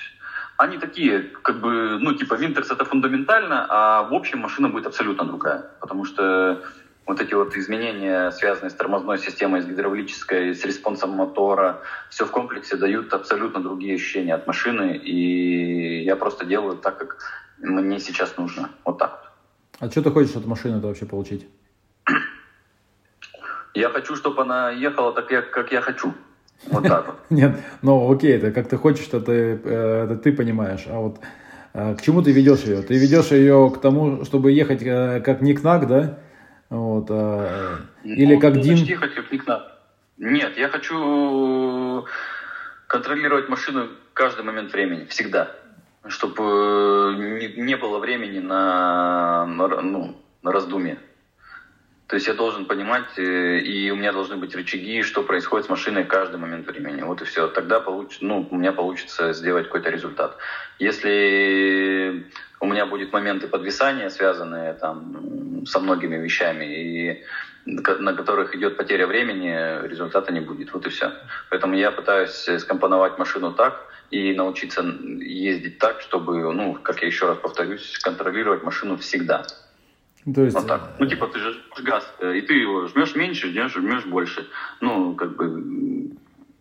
они 0.57 0.79
такие, 0.79 1.23
как 1.43 1.61
бы, 1.61 1.99
ну, 2.01 2.15
типа, 2.15 2.35
Винтерс 2.35 2.71
это 2.71 2.85
фундаментально, 2.85 3.67
а 3.69 4.03
в 4.03 4.15
общем 4.15 4.41
машина 4.41 4.69
будет 4.69 4.87
абсолютно 4.87 5.25
другая, 5.25 5.71
потому 5.81 6.05
что 6.05 6.63
вот 7.07 7.21
эти 7.21 7.35
вот 7.35 7.57
изменения, 7.57 8.31
связанные 8.31 8.71
с 8.71 8.75
тормозной 8.75 9.19
системой, 9.19 9.63
с 9.63 9.67
гидравлической, 9.67 10.55
с 10.55 10.65
респонсом 10.65 11.11
мотора, 11.11 11.81
все 12.11 12.25
в 12.25 12.31
комплексе 12.31 12.77
дают 12.77 13.13
абсолютно 13.13 13.61
другие 13.61 13.95
ощущения 13.95 14.35
от 14.35 14.47
машины, 14.47 14.97
и 14.97 16.03
я 16.05 16.17
просто 16.17 16.45
делаю 16.45 16.77
так, 16.77 16.99
как 16.99 17.19
мне 17.59 18.01
сейчас 18.01 18.37
нужно. 18.37 18.71
Вот 18.85 18.99
так. 18.99 19.24
А 19.81 19.91
что 19.91 20.03
ты 20.03 20.11
хочешь 20.11 20.37
от 20.37 20.47
машины 20.47 20.79
это 20.79 20.87
вообще 20.87 21.07
получить? 21.07 21.47
Я 23.75 23.89
хочу, 23.89 24.15
чтобы 24.15 24.43
она 24.43 24.71
ехала 24.71 25.13
так, 25.13 25.51
как 25.51 25.73
я 25.73 25.81
хочу. 25.81 26.15
Вот 26.67 26.85
так 26.85 27.07
вот. 27.07 27.17
Нет, 27.31 27.59
ну 27.83 28.13
окей, 28.13 28.37
это 28.37 28.53
как 28.53 28.69
ты 28.69 28.77
хочешь, 28.77 29.09
это 29.09 29.21
ты, 29.21 29.61
э, 29.65 30.05
это 30.05 30.17
ты 30.17 30.33
понимаешь. 30.33 30.85
А 30.87 31.01
вот 31.01 31.19
э, 31.73 31.97
к 31.97 32.03
чему 32.03 32.23
ты 32.23 32.31
ведешь 32.31 32.61
ее? 32.61 32.83
Ты 32.83 32.95
ведешь 32.97 33.33
ее 33.33 33.73
к 33.75 33.81
тому, 33.81 34.25
чтобы 34.25 34.53
ехать 34.53 34.83
э, 34.83 35.21
как 35.21 35.41
Никнак, 35.41 35.89
да? 35.89 36.19
Вот, 36.71 37.07
а, 37.11 37.79
или 38.05 38.35
ну, 38.35 38.41
как 38.41 38.61
Дин? 38.61 38.77
ехать 38.77 39.15
как 39.15 39.31
Никнак. 39.33 39.79
Нет, 40.17 40.57
я 40.57 40.69
хочу 40.69 42.07
контролировать 42.87 43.49
машину 43.49 43.89
каждый 44.13 44.45
момент 44.45 44.73
времени, 44.73 45.05
всегда. 45.07 45.51
Чтобы 46.07 47.15
не, 47.19 47.63
не 47.63 47.77
было 47.77 47.99
времени 47.99 48.39
на, 48.39 49.47
на, 49.47 49.69
ну, 49.81 50.17
на 50.43 50.53
раздумье. 50.53 50.99
То 52.07 52.17
есть 52.17 52.27
я 52.27 52.35
должен 52.35 52.67
понимать, 52.67 53.19
э, 53.19 53.61
и 53.61 53.91
у 53.91 53.97
меня 53.97 54.13
должны 54.13 54.37
быть 54.37 54.55
рычаги, 54.55 55.03
что 55.03 55.23
происходит 55.23 55.67
с 55.67 55.71
машиной 55.71 56.05
каждый 56.05 56.37
момент 56.37 56.67
времени. 56.67 57.03
Вот 57.03 57.23
и 57.23 57.25
все. 57.25 57.49
Тогда 57.49 57.81
получ... 57.81 58.19
ну, 58.21 58.47
у 58.51 58.57
меня 58.57 58.73
получится 58.73 59.33
сделать 59.33 59.67
какой-то 59.67 59.89
результат. 59.89 60.37
Если 60.79 62.27
у 62.61 62.67
меня 62.67 62.85
будут 62.87 63.13
моменты 63.13 63.49
подвисания, 63.49 64.11
связанные 64.11 64.75
там, 64.75 65.65
со 65.67 65.81
многими 65.81 66.17
вещами, 66.17 66.65
и 66.65 67.25
на 67.65 68.13
которых 68.13 68.55
идет 68.55 68.77
потеря 68.77 69.07
времени, 69.07 69.89
результата 69.89 70.31
не 70.31 70.41
будет. 70.41 70.75
Вот 70.75 70.87
и 70.87 70.91
все. 70.91 71.13
Поэтому 71.49 71.75
я 71.75 71.91
пытаюсь 71.91 72.49
скомпоновать 72.59 73.19
машину 73.19 73.53
так 73.53 73.81
и 74.15 74.33
научиться 74.33 74.83
ездить 75.21 75.79
так, 75.79 76.01
чтобы, 76.01 76.53
ну, 76.53 76.75
как 76.75 77.03
я 77.03 77.09
еще 77.09 77.27
раз 77.27 77.39
повторюсь, 77.39 77.99
контролировать 77.99 78.63
машину 78.63 78.97
всегда. 78.97 79.45
То 80.33 80.45
есть... 80.45 80.55
Вот 80.57 80.69
так. 80.69 80.95
Ну, 81.01 81.07
типа, 81.07 81.27
ты 81.27 81.41
же 81.41 81.61
газ, 81.83 82.09
э, 82.21 82.39
и 82.39 82.43
ты 82.43 82.55
его 82.55 82.87
жмешь 82.87 83.17
меньше, 83.17 83.49
жмешь, 83.49 83.73
жмешь 83.73 84.07
больше. 84.07 84.47
Ну, 84.81 85.15
как 85.17 85.35
бы, 85.35 86.13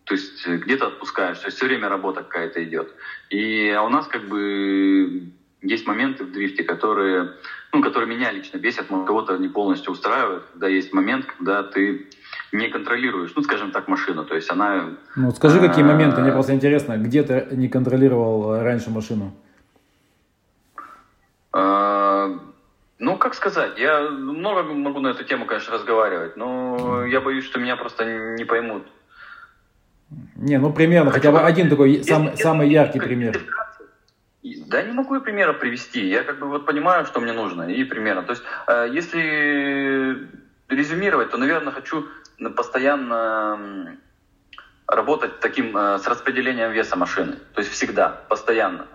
то 0.02 0.14
есть 0.14 0.46
где-то 0.46 0.88
отпускаешь, 0.88 1.38
то 1.38 1.46
есть 1.46 1.56
все 1.56 1.66
время 1.66 1.88
работа 1.88 2.24
какая-то 2.24 2.62
идет. 2.64 2.92
И 3.30 3.70
а 3.70 3.82
у 3.82 3.88
нас 3.88 4.08
как 4.08 4.28
бы 4.28 5.30
есть 5.62 5.86
моменты 5.86 6.24
в 6.24 6.32
дрифте, 6.32 6.64
которые, 6.64 7.34
ну, 7.72 7.82
которые 7.82 8.08
меня 8.08 8.32
лично 8.32 8.58
бесят, 8.58 8.88
кого-то 8.88 9.38
не 9.38 9.48
полностью 9.48 9.92
устраивают, 9.92 10.44
когда 10.52 10.68
есть 10.68 10.92
момент, 10.92 11.24
когда 11.26 11.62
ты 11.62 12.08
не 12.54 12.68
контролируешь, 12.68 13.32
ну, 13.36 13.42
скажем 13.42 13.70
так, 13.72 13.88
машину, 13.88 14.24
то 14.24 14.34
есть 14.34 14.50
она... 14.50 14.90
Ну, 15.16 15.30
скажи, 15.32 15.60
какие 15.60 15.84
моменты, 15.84 16.20
мне 16.20 16.32
просто 16.32 16.54
интересно, 16.54 16.96
где 16.96 17.22
ты 17.22 17.48
не 17.50 17.68
контролировал 17.68 18.62
раньше 18.62 18.90
машину? 18.90 19.34
Ну, 21.52 23.18
как 23.18 23.34
сказать, 23.34 23.78
я 23.78 24.08
много 24.08 24.62
могу 24.62 25.00
на 25.00 25.08
эту 25.08 25.24
тему, 25.24 25.46
конечно, 25.46 25.74
разговаривать, 25.74 26.36
но 26.36 27.04
я 27.04 27.20
боюсь, 27.20 27.44
что 27.44 27.58
меня 27.58 27.76
просто 27.76 28.04
не 28.04 28.44
поймут. 28.44 28.86
Не, 30.36 30.58
ну 30.58 30.72
примерно, 30.72 31.10
хотя 31.10 31.32
бы 31.32 31.40
один 31.40 31.68
такой 31.68 32.04
сам, 32.04 32.36
самый 32.36 32.70
яркий 32.70 33.00
пример. 33.00 33.40
Да, 34.66 34.82
не 34.82 34.92
могу 34.92 35.14
я 35.14 35.20
примера 35.20 35.52
привести. 35.52 36.06
Я 36.06 36.22
как 36.22 36.38
бы 36.38 36.48
вот 36.48 36.66
понимаю, 36.66 37.04
что 37.06 37.20
мне 37.20 37.32
нужно, 37.32 37.62
и 37.62 37.82
примерно. 37.84 38.22
То 38.22 38.32
есть, 38.32 38.42
э, 38.68 38.88
если 38.92 40.28
резюмировать, 40.68 41.30
то, 41.30 41.36
наверное, 41.38 41.72
хочу 41.72 42.06
постоянно 42.56 43.98
работать 44.86 45.40
таким 45.40 45.76
э, 45.76 45.98
с 45.98 46.06
распределением 46.06 46.70
веса 46.72 46.96
машины. 46.96 47.36
То 47.54 47.60
есть 47.60 47.72
всегда, 47.72 48.20
постоянно. 48.28 48.86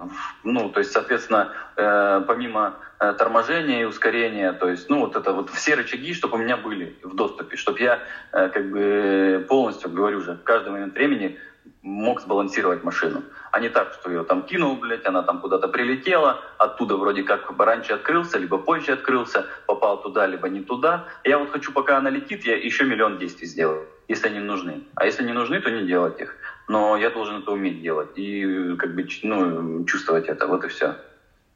Ну, 0.43 0.69
то 0.69 0.79
есть, 0.79 0.91
соответственно, 0.91 1.51
э, 1.75 2.23
помимо 2.27 2.75
э, 2.99 3.13
торможения 3.17 3.81
и 3.81 3.85
ускорения, 3.85 4.53
то 4.53 4.69
есть, 4.69 4.89
ну, 4.89 4.99
вот 4.99 5.15
это 5.15 5.33
вот 5.33 5.49
все 5.49 5.75
рычаги, 5.75 6.13
чтобы 6.13 6.35
у 6.35 6.37
меня 6.37 6.57
были 6.57 6.95
в 7.03 7.15
доступе, 7.15 7.57
чтобы 7.57 7.79
я 7.79 7.99
как 8.31 8.69
бы 8.69 9.45
полностью, 9.49 9.89
говорю 9.89 10.19
уже, 10.19 10.33
в 10.33 10.43
каждый 10.43 10.69
момент 10.71 10.93
времени 10.93 11.39
мог 11.81 12.21
сбалансировать 12.21 12.83
машину. 12.83 13.23
А 13.51 13.59
не 13.59 13.69
так, 13.69 13.93
что 13.93 14.09
ее 14.09 14.23
там 14.23 14.43
кинул, 14.43 14.75
блядь, 14.75 15.05
она 15.05 15.23
там 15.23 15.39
куда-то 15.39 15.67
прилетела, 15.67 16.41
оттуда 16.57 16.97
вроде 16.97 17.23
как 17.23 17.51
раньше 17.57 17.93
открылся, 17.93 18.37
либо 18.37 18.57
позже 18.57 18.91
открылся, 18.91 19.45
попал 19.65 20.01
туда, 20.01 20.27
либо 20.27 20.49
не 20.49 20.61
туда. 20.61 21.05
Я 21.23 21.37
вот 21.37 21.51
хочу, 21.51 21.71
пока 21.71 21.97
она 21.97 22.09
летит, 22.09 22.45
я 22.45 22.57
еще 22.57 22.83
миллион 22.83 23.17
действий 23.17 23.47
сделаю, 23.47 23.87
если 24.07 24.27
они 24.27 24.39
нужны. 24.39 24.83
А 24.95 25.05
если 25.05 25.23
не 25.23 25.33
нужны, 25.33 25.61
то 25.61 25.69
не 25.69 25.87
делать 25.87 26.19
их. 26.19 26.35
Но 26.67 26.97
я 26.97 27.09
должен 27.09 27.41
это 27.41 27.51
уметь 27.51 27.81
делать 27.81 28.17
и 28.17 28.75
как 28.77 28.93
бы 28.93 29.07
ну, 29.23 29.85
чувствовать 29.85 30.27
это, 30.27 30.47
вот 30.47 30.63
и 30.65 30.67
все. 30.67 30.95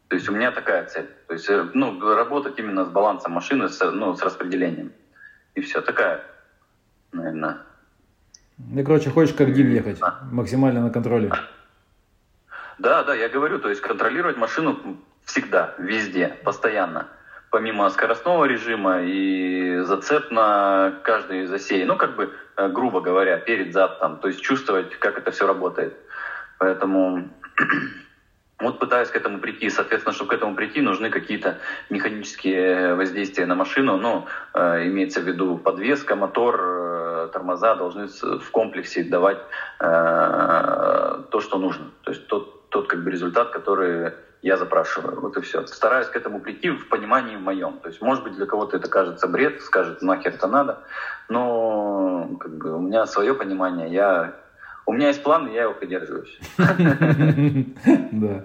То 0.08 0.16
есть 0.16 0.30
у 0.30 0.32
меня 0.32 0.52
такая 0.52 0.86
цель. 0.86 1.10
То 1.28 1.34
есть 1.34 1.50
э, 1.50 1.70
ну, 1.74 2.00
работать 2.16 2.58
именно 2.60 2.86
с 2.86 2.90
балансом 2.90 3.34
машины, 3.34 3.68
с, 3.68 3.92
ну, 3.92 4.16
с 4.16 4.22
распределением. 4.22 4.94
И 5.56 5.62
все, 5.62 5.82
такая, 5.82 6.24
наверное, 7.12 7.60
ну, 8.70 8.84
короче, 8.84 9.10
хочешь 9.10 9.36
как 9.36 9.54
Дим 9.54 9.70
ехать, 9.70 10.00
максимально 10.32 10.82
на 10.82 10.90
контроле. 10.90 11.32
Да, 12.80 13.04
да, 13.04 13.14
я 13.14 13.30
говорю, 13.30 13.60
то 13.60 13.70
есть 13.70 13.82
контролировать 13.82 14.38
машину 14.38 14.98
всегда, 15.26 15.74
везде, 15.78 16.38
постоянно. 16.44 17.08
Помимо 17.50 17.90
скоростного 17.90 18.46
режима 18.46 19.02
и 19.04 19.80
зацеп 19.84 20.32
на 20.32 21.00
каждый 21.04 21.46
засей. 21.46 21.86
Ну, 21.86 21.98
как 21.98 22.16
бы, 22.16 22.34
э, 22.58 22.68
грубо 22.70 23.00
говоря, 23.00 23.38
перед 23.38 23.74
зад 23.74 24.00
там. 24.00 24.18
То 24.18 24.28
есть 24.28 24.42
чувствовать, 24.42 24.98
как 24.98 25.20
это 25.20 25.30
все 25.30 25.46
работает. 25.46 25.96
Поэтому 26.58 27.30
вот 28.60 28.80
пытаюсь 28.80 29.10
к 29.10 29.16
этому 29.16 29.38
прийти. 29.38 29.70
Соответственно, 29.70 30.16
чтобы 30.16 30.32
к 30.32 30.34
этому 30.34 30.56
прийти, 30.56 30.82
нужны 30.82 31.12
какие-то 31.12 31.60
механические 31.92 32.96
воздействия 32.96 33.46
на 33.46 33.54
машину. 33.54 33.98
Ну, 33.98 34.26
э, 34.56 34.88
имеется 34.88 35.22
в 35.22 35.28
виду 35.28 35.60
подвеска, 35.60 36.16
мотор, 36.16 36.60
э, 36.60 36.83
тормоза 37.28 37.76
должны 37.76 38.08
в 38.08 38.52
комплексе 38.52 39.04
давать 39.04 39.40
э, 39.80 41.24
то, 41.30 41.40
что 41.40 41.58
нужно. 41.58 41.92
То 42.04 42.12
есть 42.12 42.28
тот, 42.28 42.70
тот 42.70 42.88
как 42.88 43.04
бы 43.04 43.12
результат, 43.12 43.52
который 43.52 44.14
я 44.42 44.58
запрашиваю. 44.58 45.22
Вот 45.22 45.38
и 45.38 45.42
все. 45.42 45.66
Стараюсь 45.68 46.08
к 46.08 46.16
этому 46.16 46.40
прийти 46.40 46.70
в 46.70 46.90
понимании 46.90 47.38
моем. 47.38 47.80
То 47.80 47.90
есть, 47.90 48.02
может 48.02 48.24
быть, 48.24 48.36
для 48.36 48.46
кого-то 48.46 48.78
это 48.78 48.90
кажется 48.90 49.28
бред, 49.28 49.62
скажет, 49.62 50.02
нахер 50.02 50.34
это 50.34 50.48
надо. 50.48 50.80
Но 51.30 52.38
как 52.40 52.58
бы, 52.58 52.76
у 52.76 52.82
меня 52.82 53.06
свое 53.06 53.34
понимание. 53.34 53.92
Я 53.92 54.36
у 54.86 54.92
меня 54.92 55.08
есть 55.08 55.24
план, 55.24 55.48
и 55.48 55.54
я 55.54 55.64
его 55.64 55.74
придерживаюсь. 55.74 56.40
Да. 58.12 58.44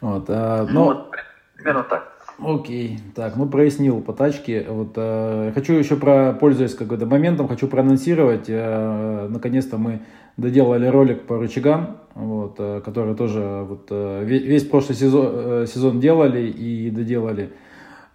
Вот, 0.00 0.26
а, 0.28 0.66
ну, 0.68 1.10
примерно 1.56 1.82
так. 1.84 2.12
Окей, 2.38 2.98
так, 3.14 3.36
ну 3.36 3.48
прояснил 3.48 4.02
по 4.02 4.12
тачке. 4.12 4.66
Вот 4.68 4.92
э, 4.96 5.52
хочу 5.54 5.72
еще 5.72 5.96
про, 5.96 6.34
пользуясь 6.34 6.74
какой-то 6.74 7.06
моментом, 7.06 7.48
хочу 7.48 7.66
проанонсировать. 7.66 8.44
Э, 8.48 9.26
наконец-то 9.30 9.78
мы 9.78 10.02
доделали 10.36 10.86
ролик 10.86 11.22
по 11.22 11.38
рычагам, 11.38 11.96
вот, 12.14 12.56
э, 12.58 12.82
который 12.84 13.14
тоже 13.14 13.64
вот, 13.66 13.86
э, 13.88 14.24
весь 14.24 14.64
прошлый 14.64 14.96
сезон, 14.96 15.32
э, 15.34 15.66
сезон 15.66 15.98
делали 15.98 16.46
и 16.46 16.90
доделали. 16.90 17.54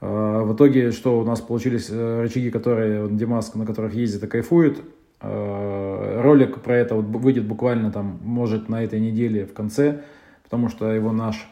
Э, 0.02 0.44
в 0.44 0.54
итоге, 0.54 0.92
что 0.92 1.20
у 1.20 1.24
нас 1.24 1.42
получились 1.42 1.88
э, 1.90 2.22
рычаги, 2.22 2.52
которые 2.52 3.10
Димас, 3.10 3.56
на 3.56 3.66
которых 3.66 3.96
ездит 3.96 4.24
и 4.24 4.28
кайфует. 4.28 4.82
Э, 5.22 6.22
ролик 6.22 6.62
про 6.62 6.76
это 6.76 6.94
вот 6.94 7.06
выйдет 7.06 7.48
буквально 7.48 7.92
там, 7.92 8.20
может, 8.24 8.70
на 8.70 8.84
этой 8.84 9.00
неделе 9.00 9.48
в 9.48 9.54
конце, 9.54 10.04
потому 10.44 10.70
что 10.70 10.92
его 10.92 11.12
наш 11.12 11.50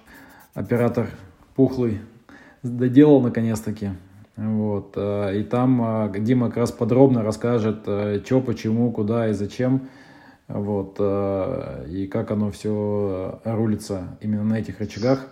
оператор 0.53 1.07
Пухлый 1.59 1.99
доделал 2.63 3.21
наконец-таки. 3.21 3.89
Вот. 4.35 4.93
Э, 4.95 5.37
и 5.37 5.43
там 5.43 5.81
э, 6.13 6.19
Дима 6.19 6.47
как 6.47 6.57
раз 6.57 6.71
подробно 6.71 7.23
расскажет, 7.23 7.81
что, 7.83 8.41
почему, 8.41 8.91
куда 8.91 9.29
и 9.29 9.33
зачем. 9.33 9.89
Вот. 10.47 10.99
И 10.99 12.07
как 12.07 12.31
оно 12.31 12.49
все 12.49 13.39
рулится 13.43 14.17
именно 14.19 14.43
на 14.43 14.57
этих 14.59 14.79
рычагах. 14.79 15.27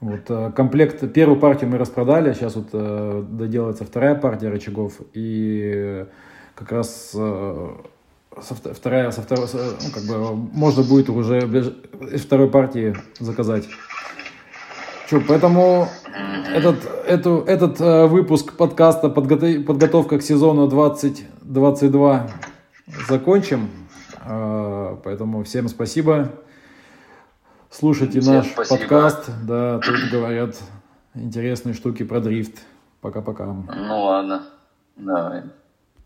Вот, 0.00 0.30
комплект, 0.54 1.12
первую 1.12 1.38
партию 1.38 1.70
мы 1.70 1.78
распродали, 1.78 2.32
сейчас 2.32 2.56
вот 2.56 2.70
доделается 2.72 3.84
вторая 3.84 4.14
партия 4.14 4.48
рычагов. 4.48 5.00
И 5.14 6.04
как 6.60 6.72
раз 6.72 7.12
э, 7.14 7.68
со, 8.42 8.54
вторая, 8.54 9.10
со 9.12 9.22
второй, 9.22 9.46
ну, 9.54 9.90
как 9.94 10.04
бы 10.04 10.36
можно 10.36 10.82
будет 10.82 11.08
уже 11.08 11.38
из 12.12 12.20
второй 12.20 12.50
партии 12.50 12.94
заказать. 13.18 13.66
Че, 15.10 15.20
поэтому 15.26 15.88
этот, 16.54 16.84
эту, 17.04 17.38
этот 17.44 17.80
э, 17.80 18.06
выпуск 18.06 18.56
подкаста 18.56 19.08
подготов, 19.08 19.66
подготовка 19.66 20.18
к 20.20 20.22
сезону 20.22 20.68
2022 20.68 22.30
закончим. 23.08 23.70
Э, 24.24 24.96
поэтому 25.02 25.42
всем 25.42 25.66
спасибо. 25.66 26.30
Слушайте 27.70 28.20
всем 28.20 28.34
наш 28.34 28.52
спасибо. 28.52 28.78
подкаст. 28.78 29.30
Да, 29.42 29.80
тут 29.80 29.96
говорят 30.12 30.56
интересные 31.14 31.74
штуки 31.74 32.04
про 32.04 32.20
дрифт. 32.20 32.60
Пока-пока. 33.00 33.46
Ну 33.46 34.02
ладно. 34.04 34.44
Давай. 34.94 35.42